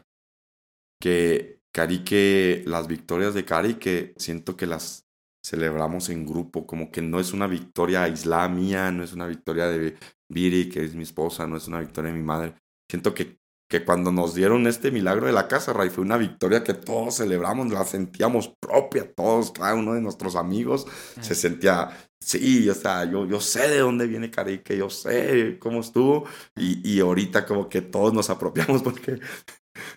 [0.99, 5.05] Que Carique, las victorias de Carique, siento que las
[5.45, 9.67] celebramos en grupo, como que no es una victoria aislada mía, no es una victoria
[9.67, 9.97] de
[10.29, 12.55] Viri, que es mi esposa, no es una victoria de mi madre.
[12.89, 13.37] Siento que
[13.69, 17.17] que cuando nos dieron este milagro de la casa, Ray, fue una victoria que todos
[17.17, 20.85] celebramos, la sentíamos propia, todos, cada uno de nuestros amigos
[21.21, 25.81] se sentía, sí, o sea, yo, yo sé de dónde viene Carique, yo sé cómo
[25.81, 29.19] estuvo, y, y ahorita como que todos nos apropiamos porque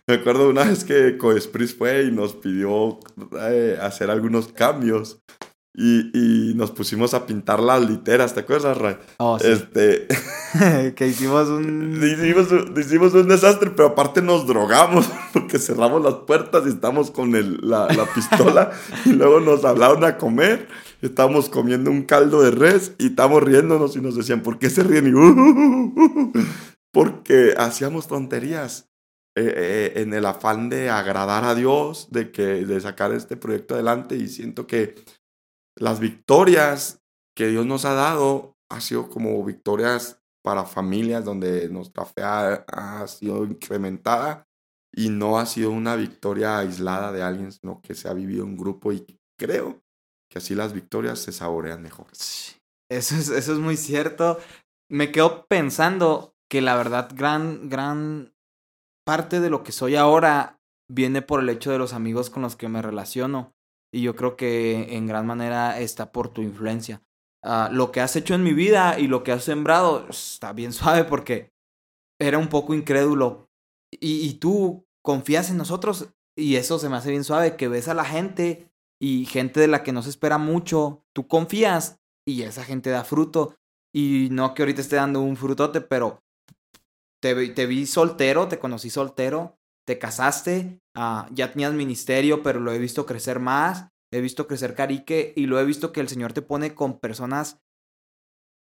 [0.06, 2.98] me acuerdo una vez que Coespris fue y nos pidió
[3.40, 5.20] eh, hacer algunos cambios
[5.78, 8.96] y, y, nos pusimos a pintar las literas, ¿te acuerdas, Ray?
[9.18, 9.48] Oh, sí.
[9.48, 10.06] Este...
[10.96, 12.00] que hicimos un...
[12.02, 12.46] hicimos,
[12.78, 17.58] hicimos un desastre, pero aparte nos drogamos porque cerramos las puertas y estamos con el,
[17.60, 18.70] la, la pistola
[19.04, 20.66] y luego nos hablaron a comer.
[21.02, 24.82] Estábamos comiendo un caldo de res y estábamos riéndonos y nos decían, ¿por qué se
[24.82, 25.08] ríen?
[25.08, 26.32] Y, uh, uh, uh,
[26.90, 28.88] porque hacíamos tonterías.
[29.38, 33.74] Eh, eh, en el afán de agradar a Dios, de, que, de sacar este proyecto
[33.74, 34.94] adelante y siento que
[35.76, 37.02] las victorias
[37.36, 43.04] que Dios nos ha dado ha sido como victorias para familias donde nuestra fe ha,
[43.08, 44.46] sido incrementada
[44.92, 48.56] y no ha sido una victoria aislada de alguien, sino que se ha vivido en
[48.56, 49.04] grupo y
[49.38, 49.82] creo
[50.30, 52.06] que así las victorias se saborean mejor.
[52.88, 54.38] Eso es, eso es muy cierto.
[54.88, 58.32] Me quedo pensando que la verdad gran, gran
[59.04, 62.54] parte de lo que soy ahora viene por el hecho de los amigos con los
[62.54, 63.55] que me relaciono.
[63.92, 67.02] Y yo creo que en gran manera está por tu influencia.
[67.42, 70.72] Uh, lo que has hecho en mi vida y lo que has sembrado está bien
[70.72, 71.52] suave porque
[72.20, 73.48] era un poco incrédulo.
[73.92, 77.86] Y, y tú, confías en nosotros y eso se me hace bien suave, que ves
[77.86, 82.42] a la gente y gente de la que no se espera mucho, tú confías y
[82.42, 83.54] esa gente da fruto.
[83.94, 86.22] Y no que ahorita esté dando un frutote, pero
[87.22, 92.72] te, te vi soltero, te conocí soltero, te casaste, ah, ya tenías ministerio, pero lo
[92.72, 96.32] he visto crecer más, he visto crecer Carique y lo he visto que el Señor
[96.32, 97.60] te pone con personas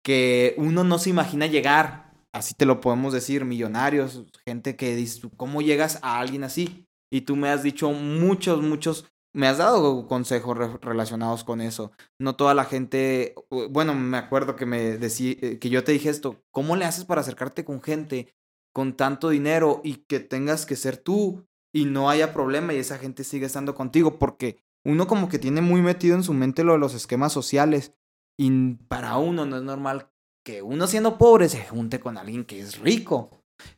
[0.05, 5.29] que uno no se imagina llegar, así te lo podemos decir, millonarios, gente que dice,
[5.37, 6.87] ¿cómo llegas a alguien así?
[7.11, 11.93] Y tú me has dicho muchos, muchos, me has dado consejos relacionados con eso.
[12.19, 13.35] No toda la gente,
[13.71, 17.05] bueno, me acuerdo que me decía, eh, que yo te dije esto, ¿cómo le haces
[17.05, 18.35] para acercarte con gente
[18.73, 22.99] con tanto dinero y que tengas que ser tú y no haya problema y esa
[22.99, 24.19] gente sigue estando contigo?
[24.19, 27.95] Porque uno como que tiene muy metido en su mente lo de los esquemas sociales
[28.39, 30.11] y para uno no es normal
[30.45, 33.31] que uno siendo pobre se junte con alguien que es rico.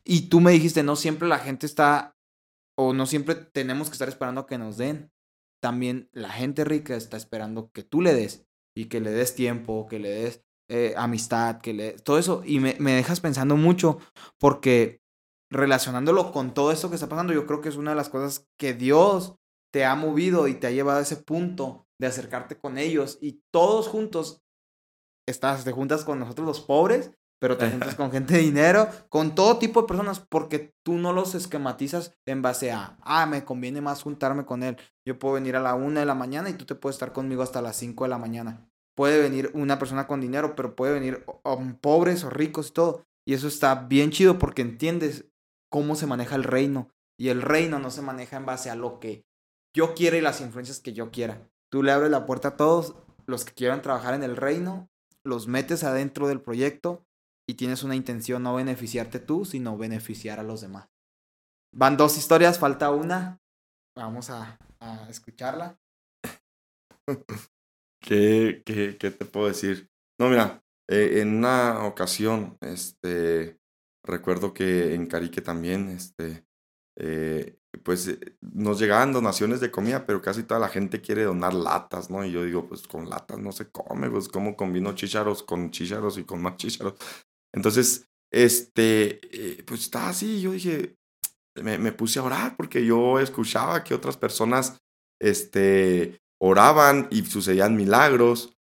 [0.05, 2.15] Y tú me dijiste, no siempre la gente está
[2.77, 5.11] o no siempre tenemos que estar esperando que nos den.
[5.61, 9.87] También la gente rica está esperando que tú le des y que le des tiempo,
[9.89, 12.43] que le des eh, amistad, que le todo eso.
[12.45, 13.99] Y me, me dejas pensando mucho
[14.39, 15.00] porque
[15.51, 18.47] relacionándolo con todo esto que está pasando, yo creo que es una de las cosas
[18.57, 19.35] que Dios
[19.71, 23.43] te ha movido y te ha llevado a ese punto de acercarte con ellos y
[23.51, 24.41] todos juntos
[25.27, 27.11] estás, te juntas con nosotros los pobres
[27.41, 31.11] pero te juntas con gente de dinero, con todo tipo de personas, porque tú no
[31.11, 34.77] los esquematizas en base a, ah, me conviene más juntarme con él.
[35.07, 37.41] Yo puedo venir a la una de la mañana y tú te puedes estar conmigo
[37.41, 38.69] hasta las cinco de la mañana.
[38.95, 41.25] Puede venir una persona con dinero, pero puede venir
[41.81, 43.05] pobres o ricos y todo.
[43.25, 45.25] Y eso está bien chido porque entiendes
[45.71, 46.91] cómo se maneja el reino.
[47.17, 49.25] Y el reino no se maneja en base a lo que
[49.75, 51.49] yo quiera y las influencias que yo quiera.
[51.71, 54.89] Tú le abres la puerta a todos los que quieran trabajar en el reino,
[55.23, 57.05] los metes adentro del proyecto
[57.47, 60.89] y tienes una intención no beneficiarte tú, sino beneficiar a los demás.
[61.73, 63.39] Van dos historias, falta una.
[63.95, 64.57] Vamos a,
[65.09, 65.79] escucharla.
[68.01, 69.89] ¿Qué, qué, qué te puedo decir?
[70.19, 73.60] No, mira, eh, en una ocasión, este,
[74.03, 76.45] recuerdo que en Carique también, este,
[76.97, 81.53] eh, pues eh, nos llegaban donaciones de comida, pero casi toda la gente quiere donar
[81.53, 82.25] latas, ¿no?
[82.25, 86.17] Y yo digo, pues con latas no se come, pues cómo combino chícharos con chícharos
[86.17, 86.95] y con más chícharos.
[87.53, 90.95] Entonces, este, eh, pues estaba así, yo dije,
[91.61, 94.77] me, me, puse a orar porque yo escuchaba que otras personas,
[95.19, 98.57] este, oraban y sucedían milagros.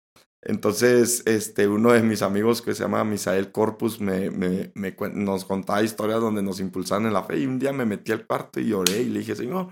[0.48, 4.72] Entonces, este, uno de mis amigos que se llama Misael Corpus me, me,
[5.12, 8.26] nos contaba historias donde nos impulsaban en la fe y un día me metí al
[8.26, 9.68] cuarto y lloré y le dije, Señor,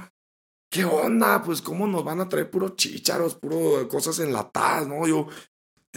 [0.70, 1.42] ¿qué onda?
[1.42, 5.06] Pues cómo nos van a traer puro chícharos, puro cosas enlatadas, ¿no?
[5.06, 5.28] Yo,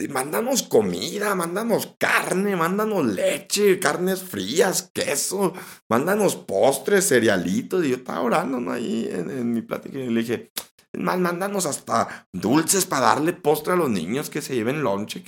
[0.08, 5.54] mándanos comida, mándanos carne, mándanos leche, carnes frías, queso,
[5.90, 7.84] mándanos postres, cerealitos.
[7.84, 8.72] Y yo estaba orando ¿no?
[8.72, 10.52] ahí en, mi plática y le dije,
[10.98, 15.24] mándanos hasta dulces para darle postre a los niños que se lleven lonche.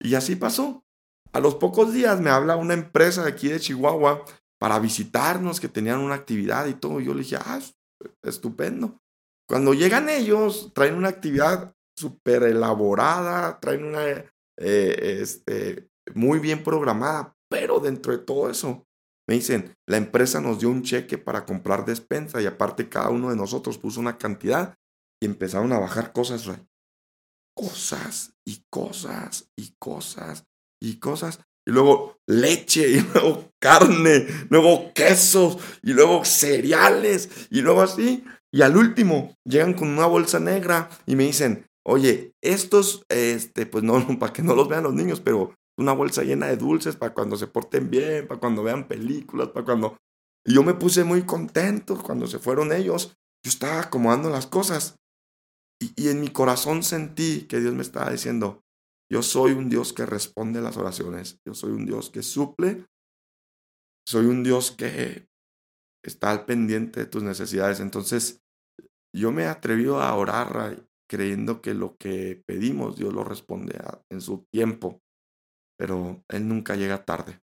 [0.00, 0.84] Y así pasó.
[1.32, 4.24] A los pocos días me habla una empresa de aquí de Chihuahua
[4.60, 7.00] para visitarnos, que tenían una actividad y todo.
[7.00, 7.60] Yo le dije, ah,
[8.22, 9.00] estupendo.
[9.48, 17.36] Cuando llegan ellos, traen una actividad súper elaborada, traen una, eh, este, muy bien programada,
[17.50, 18.86] pero dentro de todo eso,
[19.28, 23.30] me dicen, la empresa nos dio un cheque para comprar despensa y aparte cada uno
[23.30, 24.76] de nosotros puso una cantidad
[25.20, 26.48] y empezaron a bajar cosas,
[27.56, 30.44] cosas y cosas y cosas
[30.82, 31.40] y cosas.
[31.66, 38.24] Y luego leche, y luego carne, luego quesos, y luego cereales, y luego así.
[38.52, 43.84] Y al último llegan con una bolsa negra y me dicen, Oye, estos, este, pues
[43.84, 47.12] no, para que no los vean los niños, pero una bolsa llena de dulces para
[47.12, 49.96] cuando se porten bien, para cuando vean películas, para cuando...
[50.46, 53.16] Y yo me puse muy contento cuando se fueron ellos.
[53.44, 54.96] Yo estaba acomodando las cosas.
[55.96, 58.62] Y, en mi corazón sentí que Dios me estaba diciendo,
[59.10, 61.40] yo soy un Dios que responde las oraciones.
[61.46, 62.86] Yo soy un Dios que suple.
[64.08, 65.28] Soy un Dios que
[66.04, 67.80] está al pendiente de tus necesidades.
[67.80, 68.42] Entonces,
[69.14, 73.78] yo me he a orar creyendo que lo que pedimos Dios lo responde
[74.10, 75.00] en su tiempo,
[75.78, 77.40] pero Él nunca llega tarde.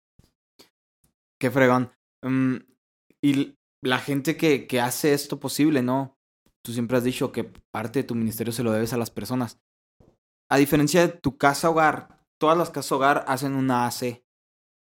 [1.41, 1.91] Qué fregón.
[2.23, 2.57] Mm,
[3.23, 6.17] y la gente que, que hace esto posible, ¿no?
[6.65, 9.61] Tú siempre has dicho que parte de tu ministerio se lo debes a las personas.
[10.51, 14.25] A diferencia de tu casa hogar, todas las casas hogar hacen una AC,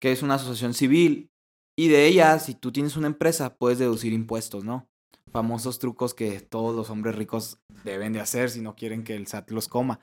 [0.00, 1.30] que es una asociación civil,
[1.76, 4.88] y de ella, si tú tienes una empresa, puedes deducir impuestos, ¿no?
[5.32, 9.26] famosos trucos que todos los hombres ricos deben de hacer si no quieren que el
[9.26, 10.00] SAT los coma.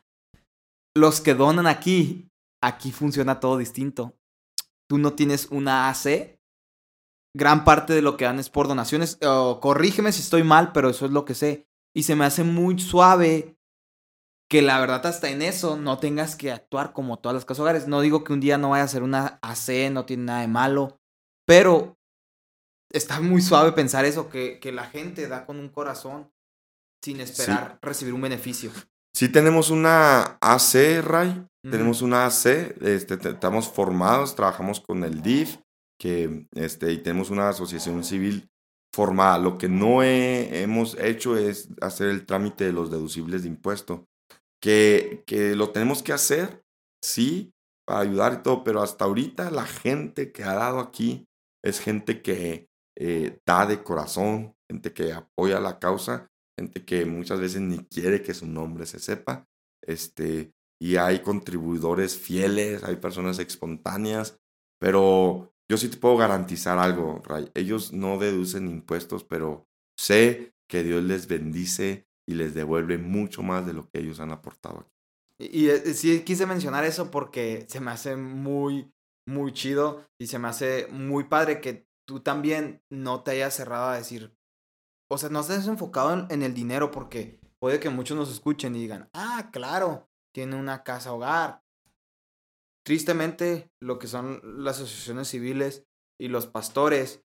[0.96, 2.30] Los que donan aquí,
[2.62, 4.18] aquí funciona todo distinto.
[4.90, 6.39] Tú no tienes una AC
[7.36, 9.18] gran parte de lo que dan es por donaciones.
[9.62, 11.68] Corrígeme si estoy mal, pero eso es lo que sé.
[11.96, 13.56] Y se me hace muy suave
[14.50, 17.88] que la verdad hasta en eso no tengas que actuar como todas las casas hogares.
[17.88, 20.48] No digo que un día no vaya a ser una AC, no tiene nada de
[20.48, 21.00] malo,
[21.46, 21.98] pero
[22.92, 26.32] está muy suave pensar eso, que, que la gente da con un corazón
[27.04, 28.72] sin esperar recibir un beneficio.
[29.16, 35.58] Sí tenemos una AC, Ray, tenemos una AC, este, estamos formados, trabajamos con el DIF,
[36.00, 38.50] que, este, y tenemos una asociación civil
[38.94, 39.38] formada.
[39.38, 44.06] Lo que no hemos hecho es hacer el trámite de los deducibles de impuesto,
[44.62, 46.64] que, que lo tenemos que hacer,
[47.04, 47.54] sí,
[47.86, 51.28] para ayudar y todo, pero hasta ahorita la gente que ha dado aquí
[51.64, 57.40] es gente que eh, da de corazón, gente que apoya la causa, gente que muchas
[57.40, 59.48] veces ni quiere que su nombre se sepa,
[59.82, 64.38] este, y hay contribuidores fieles, hay personas espontáneas,
[64.80, 67.52] pero yo sí te puedo garantizar algo, Ray.
[67.54, 73.66] Ellos no deducen impuestos, pero sé que Dios les bendice y les devuelve mucho más
[73.66, 75.00] de lo que ellos han aportado aquí.
[75.40, 78.92] Y, eh, sí quise mencionar eso porque se me hace muy,
[79.28, 83.90] muy chido y se me hace muy padre que tú también no te hayas cerrado
[83.90, 84.36] a decir,
[85.10, 88.76] o sea, no estés enfocado en, en el dinero porque puede que muchos nos escuchen
[88.76, 91.64] y digan, ah, claro, tiene una casa hogar,
[92.84, 95.86] Tristemente, lo que son las asociaciones civiles
[96.20, 97.24] y los pastores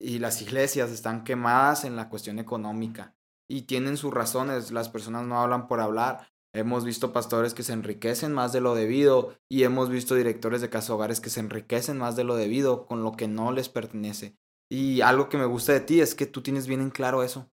[0.00, 3.14] y las iglesias están quemadas en la cuestión económica
[3.48, 4.70] y tienen sus razones.
[4.70, 6.28] Las personas no hablan por hablar.
[6.54, 10.70] Hemos visto pastores que se enriquecen más de lo debido y hemos visto directores de
[10.70, 14.36] casa hogares que se enriquecen más de lo debido con lo que no les pertenece.
[14.70, 17.50] Y algo que me gusta de ti es que tú tienes bien en claro eso.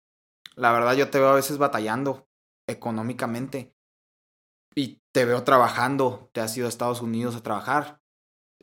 [0.55, 2.27] La verdad yo te veo a veces batallando
[2.67, 3.76] económicamente
[5.17, 8.03] te veo trabajando, te has ido a Estados Unidos a trabajar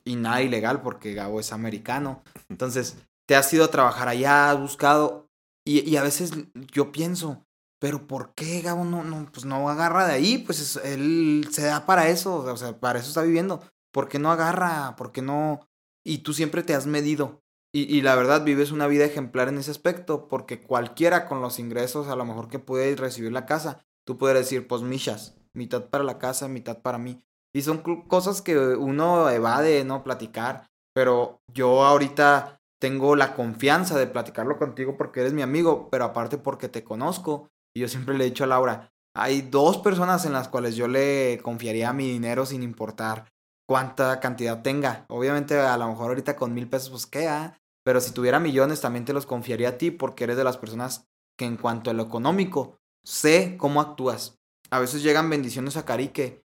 [0.05, 2.21] y nada ilegal porque Gabo es americano.
[2.47, 2.95] Entonces,
[3.25, 5.31] te has ido a trabajar allá, has buscado
[5.65, 6.31] y, a veces
[6.71, 7.43] yo pienso,
[7.79, 10.37] pero ¿por qué Gabo no, no, pues no agarra de ahí?
[10.37, 13.59] Pues él se da para eso, o sea, para eso está viviendo.
[13.91, 14.95] ¿Por qué no agarra?
[14.95, 15.67] ¿Por qué no?
[16.05, 17.41] Y tú siempre te has medido.
[17.73, 21.57] Y, y, la verdad vives una vida ejemplar en ese aspecto, porque cualquiera con los
[21.57, 25.85] ingresos a lo mejor que puede recibir la casa, tú puedes decir, pues michas, mitad
[25.85, 27.21] para la casa, mitad para mí.
[27.55, 30.03] Y son cosas que uno evade, ¿no?
[30.03, 30.67] Platicar.
[30.93, 36.37] Pero yo ahorita tengo la confianza de platicarlo contigo porque eres mi amigo, pero aparte
[36.37, 37.49] porque te conozco.
[37.75, 40.87] Y yo siempre le he dicho a Laura, hay dos personas en las cuales yo
[40.87, 43.31] le confiaría mi dinero sin importar
[43.67, 45.05] cuánta cantidad tenga.
[45.07, 49.05] Obviamente a lo mejor ahorita con mil pesos pues queda, pero si tuviera millones también
[49.05, 52.03] te los confiaría a ti porque eres de las personas que en cuanto a lo
[52.03, 54.39] económico sé cómo actúas
[54.73, 56.43] a veces llegan bendiciones a Carique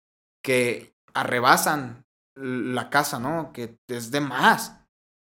[0.44, 2.06] que arrebasan
[2.36, 3.52] la casa, ¿no?
[3.52, 4.80] Que es de más.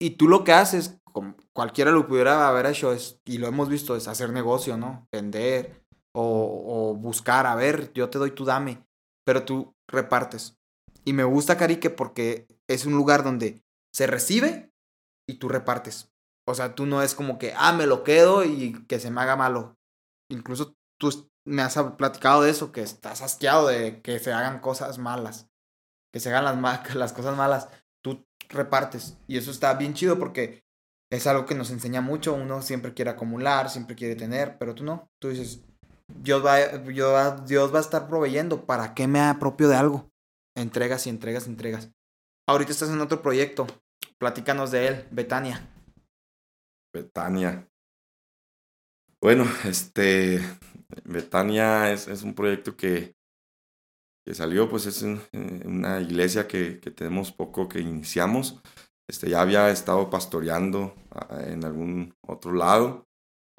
[0.00, 3.68] Y tú lo que haces, como cualquiera lo pudiera haber hecho, es, y lo hemos
[3.68, 5.06] visto, es hacer negocio, ¿no?
[5.12, 5.84] Vender
[6.14, 8.82] o, buscar, a ver, yo te doy, tú dame,
[9.22, 10.56] pero tú repartes.
[11.04, 13.62] Y me gusta Carique porque es un lugar donde
[13.92, 14.72] se recibe
[15.28, 16.10] y tú repartes.
[16.46, 19.20] O sea, tú no es como que, ah, me lo quedo y que se me
[19.20, 19.76] haga malo.
[20.30, 24.98] Incluso tú me has platicado de eso, que estás asqueado de que se hagan cosas
[24.98, 25.48] malas,
[26.12, 27.68] que se hagan las, las cosas malas,
[28.02, 29.16] tú repartes.
[29.26, 30.62] Y eso está bien chido porque
[31.10, 34.84] es algo que nos enseña mucho, uno siempre quiere acumular, siempre quiere tener, pero tú
[34.84, 35.64] no, tú dices,
[36.08, 36.58] Dios va,
[37.36, 40.10] Dios va a estar proveyendo, ¿para qué me apropio de algo?
[40.54, 41.90] Entregas y entregas y entregas.
[42.46, 43.66] Ahorita estás en otro proyecto,
[44.18, 45.66] platícanos de él, Betania.
[46.92, 47.68] Betania.
[49.20, 50.40] Bueno, este,
[51.04, 53.14] Betania es, un proyecto que,
[54.24, 55.18] que, salió, pues es eh,
[55.64, 58.60] una iglesia que, tenemos poco que iniciamos.
[59.08, 63.06] Este, ya había estado pastoreando ah, en algún otro lado,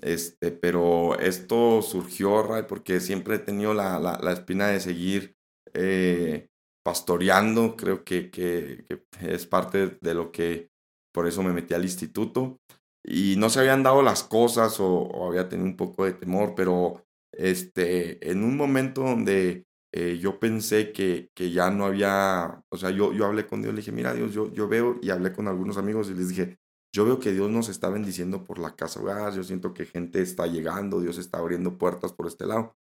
[0.02, 5.36] este, pero esto surgió, porque siempre he tenido la, la, espina de seguir
[5.74, 6.50] eh,
[6.84, 8.86] pastoreando, creo que, que,
[9.22, 10.70] es parte de lo que,
[11.12, 12.60] por eso me metí al instituto.
[13.04, 16.54] Y no se habían dado las cosas o, o había tenido un poco de temor,
[16.56, 17.06] pero
[17.40, 22.92] este, en un momento donde eh, yo pensé que, que, ya no había, o sea,
[22.92, 25.48] yo, yo hablé con Dios, le dije, mira Dios, yo, yo veo y hablé con
[25.48, 26.60] algunos amigos y les dije,
[26.94, 30.22] yo veo que Dios nos está bendiciendo por la casa hogar, yo siento que gente
[30.22, 32.76] está llegando, Dios está abriendo puertas por este lado.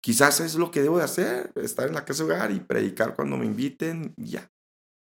[0.00, 3.36] Quizás es lo que debo de hacer, estar en la casa hogar y predicar cuando
[3.36, 4.50] me inviten, ya.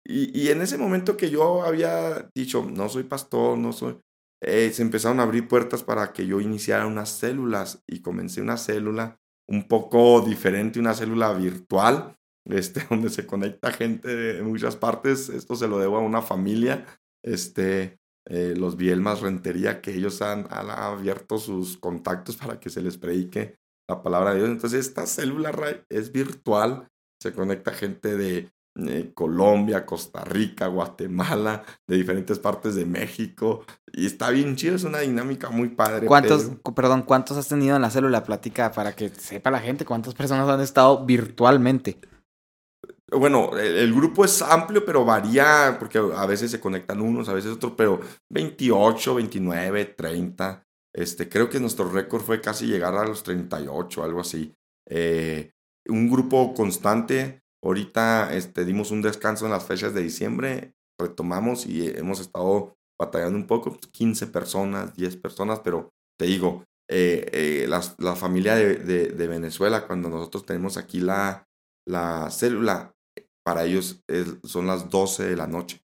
[0.04, 3.98] Y, y en ese momento que yo había dicho, no soy pastor, no soy,
[4.44, 8.56] eh, se empezaron a abrir puertas para que yo iniciara unas células y comencé una
[8.56, 15.28] célula un poco diferente, una célula virtual, este, donde se conecta gente de muchas partes.
[15.28, 16.84] Esto se lo debo a una familia.
[17.24, 22.98] Este, eh, los Vielmas Rentería, que ellos han, abierto sus contactos para que se les
[22.98, 24.50] predique la palabra de Dios.
[24.50, 25.52] Entonces esta célula
[25.88, 26.88] es virtual,
[27.20, 33.64] se conecta gente de eh, Colombia, Costa Rica, Guatemala, de diferentes partes de México.
[33.92, 36.06] Y está bien chido, es una dinámica muy padre.
[36.06, 40.14] ¿Cuántos, perdón, cuántos has tenido en la célula plática para que sepa la gente cuántas
[40.14, 41.98] personas han estado virtualmente?
[43.10, 47.52] Bueno, el, grupo es amplio, pero varía, porque a veces se conectan unos, a veces
[47.52, 48.00] otros, pero
[48.30, 50.66] 28, 29, 30.
[50.94, 54.54] Este, creo que nuestro récord fue casi llegar a los 38, algo así.
[54.88, 55.52] Eh,
[55.88, 61.88] un grupo constante Ahorita este, dimos un descanso en las fechas de diciembre, retomamos y
[61.88, 67.66] hemos estado batallando un poco, 15 pues, personas, 10 personas, pero te digo, eh, eh,
[67.68, 71.48] la, la, familia de, de, Venezuela, cuando nosotros tenemos aquí la,
[71.86, 72.94] la célula,
[73.44, 74.02] para ellos
[74.44, 75.82] son las 12 de la noche.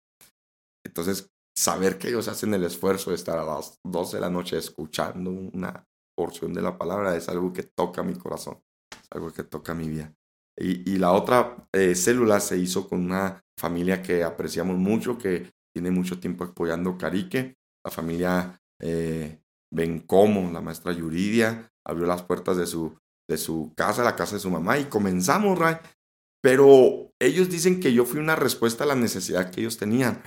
[0.86, 4.57] Entonces, saber que ellos hacen el esfuerzo de estar a las 12 de la noche
[4.57, 8.61] escuchando una porción de la palabra es algo que toca mi corazón,
[8.91, 10.13] es algo que toca mi vida.
[10.57, 15.91] Y, la otra eh, célula se hizo con una familia que apreciamos mucho, que tiene
[15.91, 19.39] mucho tiempo apoyando Carique, la familia eh,
[19.73, 22.97] Bencomo, la maestra Yuridia, abrió las puertas de su,
[23.29, 25.77] de su casa, la casa de su mamá, y comenzamos, Ray.
[26.43, 30.21] Pero ellos dicen que yo fui una respuesta a la necesidad que ellos tenían.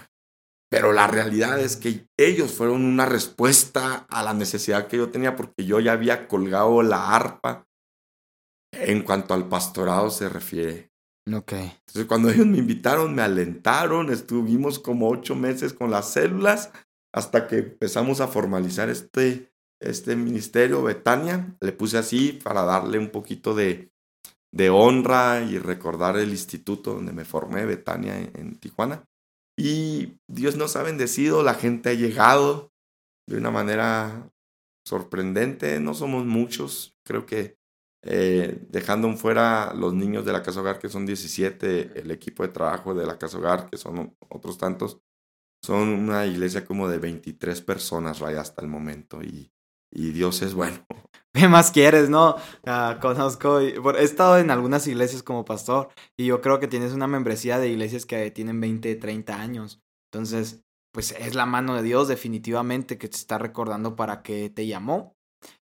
[0.70, 5.36] Pero la realidad es que ellos fueron una respuesta a la necesidad que yo tenía
[5.36, 7.66] porque yo ya había colgado la arpa
[8.80, 10.90] en cuanto al pastorado se refiere.
[11.32, 11.52] Ok.
[11.52, 16.70] Entonces, cuando ellos me invitaron, me alentaron, estuvimos como ocho meses con las células
[17.12, 21.56] hasta que empezamos a formalizar este, este ministerio, Betania.
[21.60, 23.90] Le puse así para darle un poquito de,
[24.52, 29.04] de honra y recordar el instituto donde me formé, Betania, en, en Tijuana.
[29.56, 32.72] Y Dios nos ha bendecido, la gente ha llegado
[33.26, 34.28] de una manera
[34.86, 35.80] sorprendente.
[35.80, 37.56] No somos muchos, creo que
[38.06, 42.50] eh, dejando fuera los niños de la Casa Hogar, que son 17, el equipo de
[42.50, 45.00] trabajo de la Casa Hogar, que son otros tantos,
[45.64, 49.22] son una iglesia como de 23 personas, Ray, hasta el momento.
[49.22, 49.50] Y,
[49.90, 50.84] y Dios es bueno.
[51.32, 52.36] ¿Qué más quieres, no?
[52.66, 57.08] Uh, conozco, he estado en algunas iglesias como pastor y yo creo que tienes una
[57.08, 59.80] membresía de iglesias que tienen 20, 30 años.
[60.12, 64.66] Entonces, pues es la mano de Dios definitivamente que te está recordando para que te
[64.66, 65.16] llamó.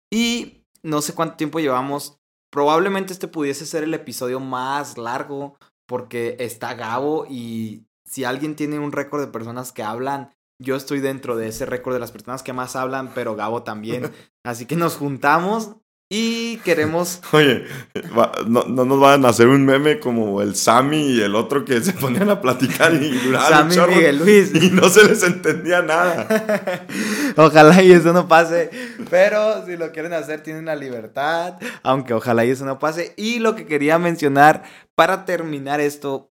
[0.09, 6.35] Y no sé cuánto tiempo llevamos Probablemente este pudiese ser el episodio más largo porque
[6.39, 11.35] está Gabo y si alguien tiene un récord de personas que hablan, yo estoy dentro
[11.35, 14.11] de ese récord de las personas que más hablan, pero Gabo también.
[14.43, 15.75] Así que nos juntamos
[16.09, 17.21] y queremos.
[17.33, 17.65] Oye,
[18.47, 21.81] no, no, nos van a hacer un meme como el Sammy y el otro que
[21.81, 23.17] se ponían a platicar y
[23.49, 24.51] Sammy y Miguel Luis.
[24.55, 26.85] Y no se les entendía nada.
[27.35, 28.69] ojalá y eso no pase.
[29.09, 31.55] Pero si lo quieren hacer, tienen la libertad.
[31.83, 33.13] Aunque ojalá y eso no pase.
[33.17, 34.63] Y lo que quería mencionar
[34.95, 36.31] para terminar esto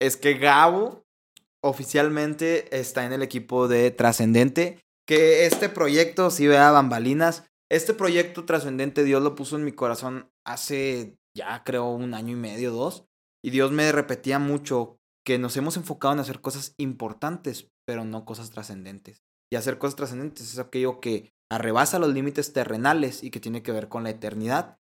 [0.00, 1.04] es que Gabo
[1.62, 4.78] oficialmente está en el equipo de Trascendente.
[5.06, 10.30] Que este proyecto, si vea bambalinas este proyecto trascendente Dios lo puso en mi corazón
[10.44, 13.06] hace ya creo un año y medio, dos.
[13.42, 18.24] Y Dios me repetía mucho que nos hemos enfocado en hacer cosas importantes, pero no
[18.24, 19.22] cosas trascendentes.
[19.52, 23.72] Y hacer cosas trascendentes es aquello que arrebasa los límites terrenales y que tiene que
[23.72, 24.78] ver con la eternidad.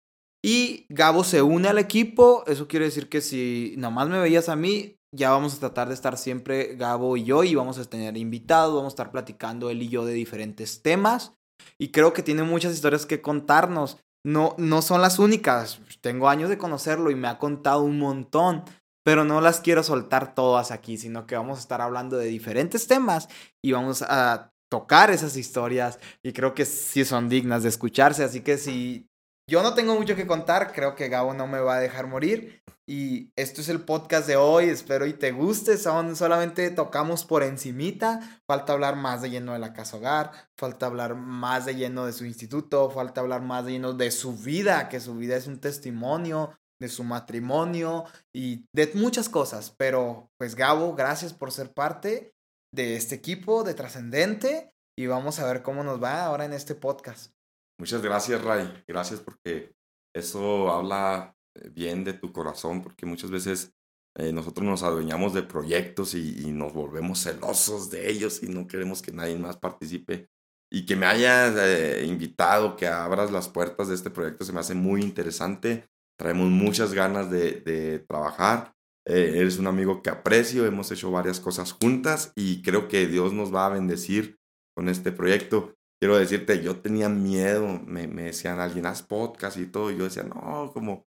[0.44, 4.56] Y Gabo se une al equipo, eso quiere decir que si nomás me veías a
[4.56, 8.16] mí, ya vamos a tratar de estar siempre Gabo y yo y vamos a tener
[8.16, 11.36] invitados, vamos a estar platicando él y yo de diferentes temas
[11.78, 13.98] y creo que tiene muchas historias que contarnos.
[14.24, 15.80] No, no son las únicas.
[16.00, 18.64] Tengo años de conocerlo y me ha contado un montón,
[19.04, 22.88] pero no las quiero soltar todas aquí, sino que vamos a estar hablando de diferentes
[22.88, 23.28] temas
[23.62, 28.24] y vamos a tocar esas historias y creo que sí son dignas de escucharse.
[28.24, 29.08] Así que si
[29.48, 32.62] yo no tengo mucho que contar, creo que Gabo no me va a dejar morir.
[32.88, 35.76] Y esto es el podcast de hoy, espero y te guste.
[35.76, 38.40] Son, solamente tocamos por encimita.
[38.46, 42.12] Falta hablar más de lleno de la casa hogar, falta hablar más de lleno de
[42.12, 45.58] su instituto, falta hablar más de lleno de su vida, que su vida es un
[45.58, 49.74] testimonio de su matrimonio y de muchas cosas.
[49.76, 52.34] Pero pues Gabo, gracias por ser parte
[52.72, 56.76] de este equipo de Trascendente y vamos a ver cómo nos va ahora en este
[56.76, 57.32] podcast.
[57.80, 58.84] Muchas gracias, Ray.
[58.86, 59.74] Gracias porque
[60.14, 61.35] eso habla
[61.72, 63.72] bien de tu corazón, porque muchas veces
[64.18, 69.02] eh, nosotros nos adueñamos de proyectos y, nos volvemos celosos de ellos y no queremos
[69.02, 70.28] que nadie más participe.
[70.70, 74.60] Y que me hayas eh, invitado, que abras las puertas de este proyecto, se me
[74.60, 75.88] hace muy interesante.
[76.18, 78.74] Traemos muchas ganas de, de trabajar.
[79.04, 83.54] eres un amigo que aprecio, hemos hecho varias cosas juntas y creo que Dios nos
[83.54, 84.38] va a bendecir
[84.74, 85.74] con este proyecto.
[86.00, 90.04] Quiero decirte, yo tenía miedo, me, me decían alguien, haz podcast y todo, y yo
[90.04, 91.06] decía, no, como,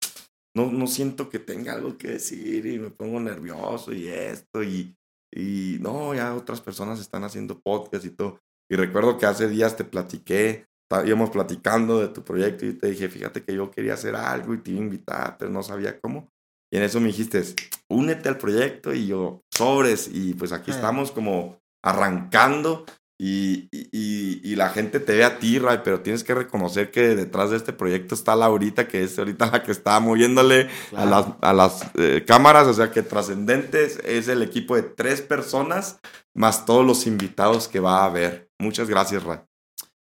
[0.56, 4.96] no, no siento que tenga algo que decir y me pongo nervioso y esto, y,
[5.32, 8.40] y no, ya otras personas están haciendo podcast y todo.
[8.70, 10.66] Y recuerdo que hace días te platiqué,
[11.06, 14.60] íbamos platicando de tu proyecto y te dije, fíjate que yo quería hacer algo y
[14.60, 16.30] te iba a invitar, pero no sabía cómo.
[16.72, 17.44] Y en eso me dijiste,
[17.90, 20.10] únete al proyecto y yo, sobres.
[20.12, 22.86] Y pues aquí estamos como arrancando
[23.24, 27.52] y, y, la gente te ve a ti, Ray, pero tienes que reconocer que detrás
[27.52, 31.54] de este proyecto está Laurita, que es ahorita la que está moviéndole a las, a
[31.54, 32.66] las eh, cámaras.
[32.66, 36.00] O sea que Trascendentes es el equipo de tres personas
[36.34, 38.50] más todos los invitados que va a haber.
[38.58, 39.42] Muchas gracias, Ray.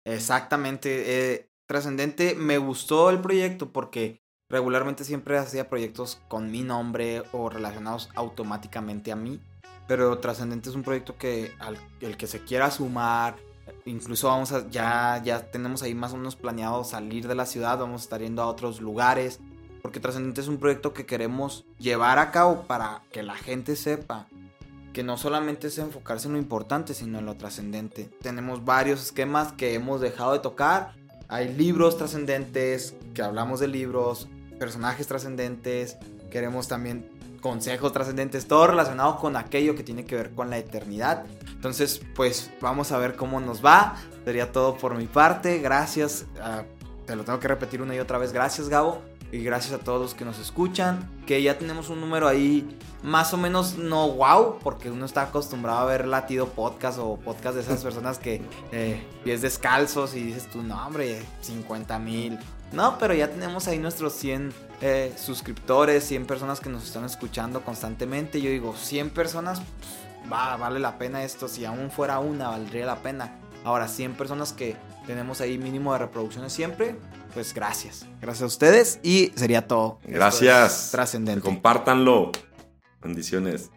[0.04, 1.04] Exactamente.
[1.08, 7.50] Eh, Trascendente, me gustó el proyecto porque regularmente siempre hacía proyectos con mi nombre o
[7.50, 9.40] relacionados automáticamente a mí.
[9.88, 13.36] Pero Trascendente es un proyecto que al el que se quiera sumar,
[13.86, 17.78] incluso vamos a, ya, ya tenemos ahí más o menos planeado salir de la ciudad,
[17.78, 19.40] vamos a estar yendo a otros lugares.
[19.82, 24.28] Porque Trascendente es un proyecto que queremos llevar a cabo para que la gente sepa
[24.96, 28.10] que no solamente es enfocarse en lo importante, sino en lo trascendente.
[28.22, 30.94] Tenemos varios esquemas que hemos dejado de tocar.
[31.28, 34.30] Hay libros trascendentes, que hablamos de libros,
[34.60, 35.98] personajes trascendentes,
[36.32, 37.10] queremos también
[37.46, 41.26] consejos trascendentes, todo relacionado con aquello que tiene que ver con la eternidad.
[41.52, 43.98] Entonces, pues vamos a ver cómo nos va.
[44.24, 45.60] Sería todo por mi parte.
[45.60, 46.26] Gracias.
[46.42, 46.64] Ah,
[47.06, 48.34] te lo tengo que repetir una y otra vez.
[48.34, 49.02] Gracias, Gabo.
[49.32, 51.08] Y gracias a todos los que nos escuchan.
[51.28, 55.80] Que ya tenemos un número ahí más o menos no wow, porque uno está acostumbrado
[55.80, 58.42] a ver latido podcast o podcast de esas personas que
[58.72, 62.40] eh, pies descalzos y dices tú, no, hombre, 50 mil.
[62.76, 67.64] No, pero ya tenemos ahí nuestros 100 eh, suscriptores, 100 personas que nos están escuchando
[67.64, 68.42] constantemente.
[68.42, 69.62] Yo digo, 100 personas,
[70.32, 71.48] va, vale la pena esto.
[71.48, 73.40] Si aún fuera una, valdría la pena.
[73.64, 74.76] Ahora, 100 personas que
[75.08, 76.96] tenemos ahí mínimo de reproducciones siempre,
[77.34, 78.06] pues gracias.
[78.22, 80.00] Gracias a ustedes y sería todo.
[80.04, 80.90] Gracias.
[80.92, 81.42] Trascendente.
[81.42, 82.32] Compártanlo.
[83.02, 83.72] Bendiciones.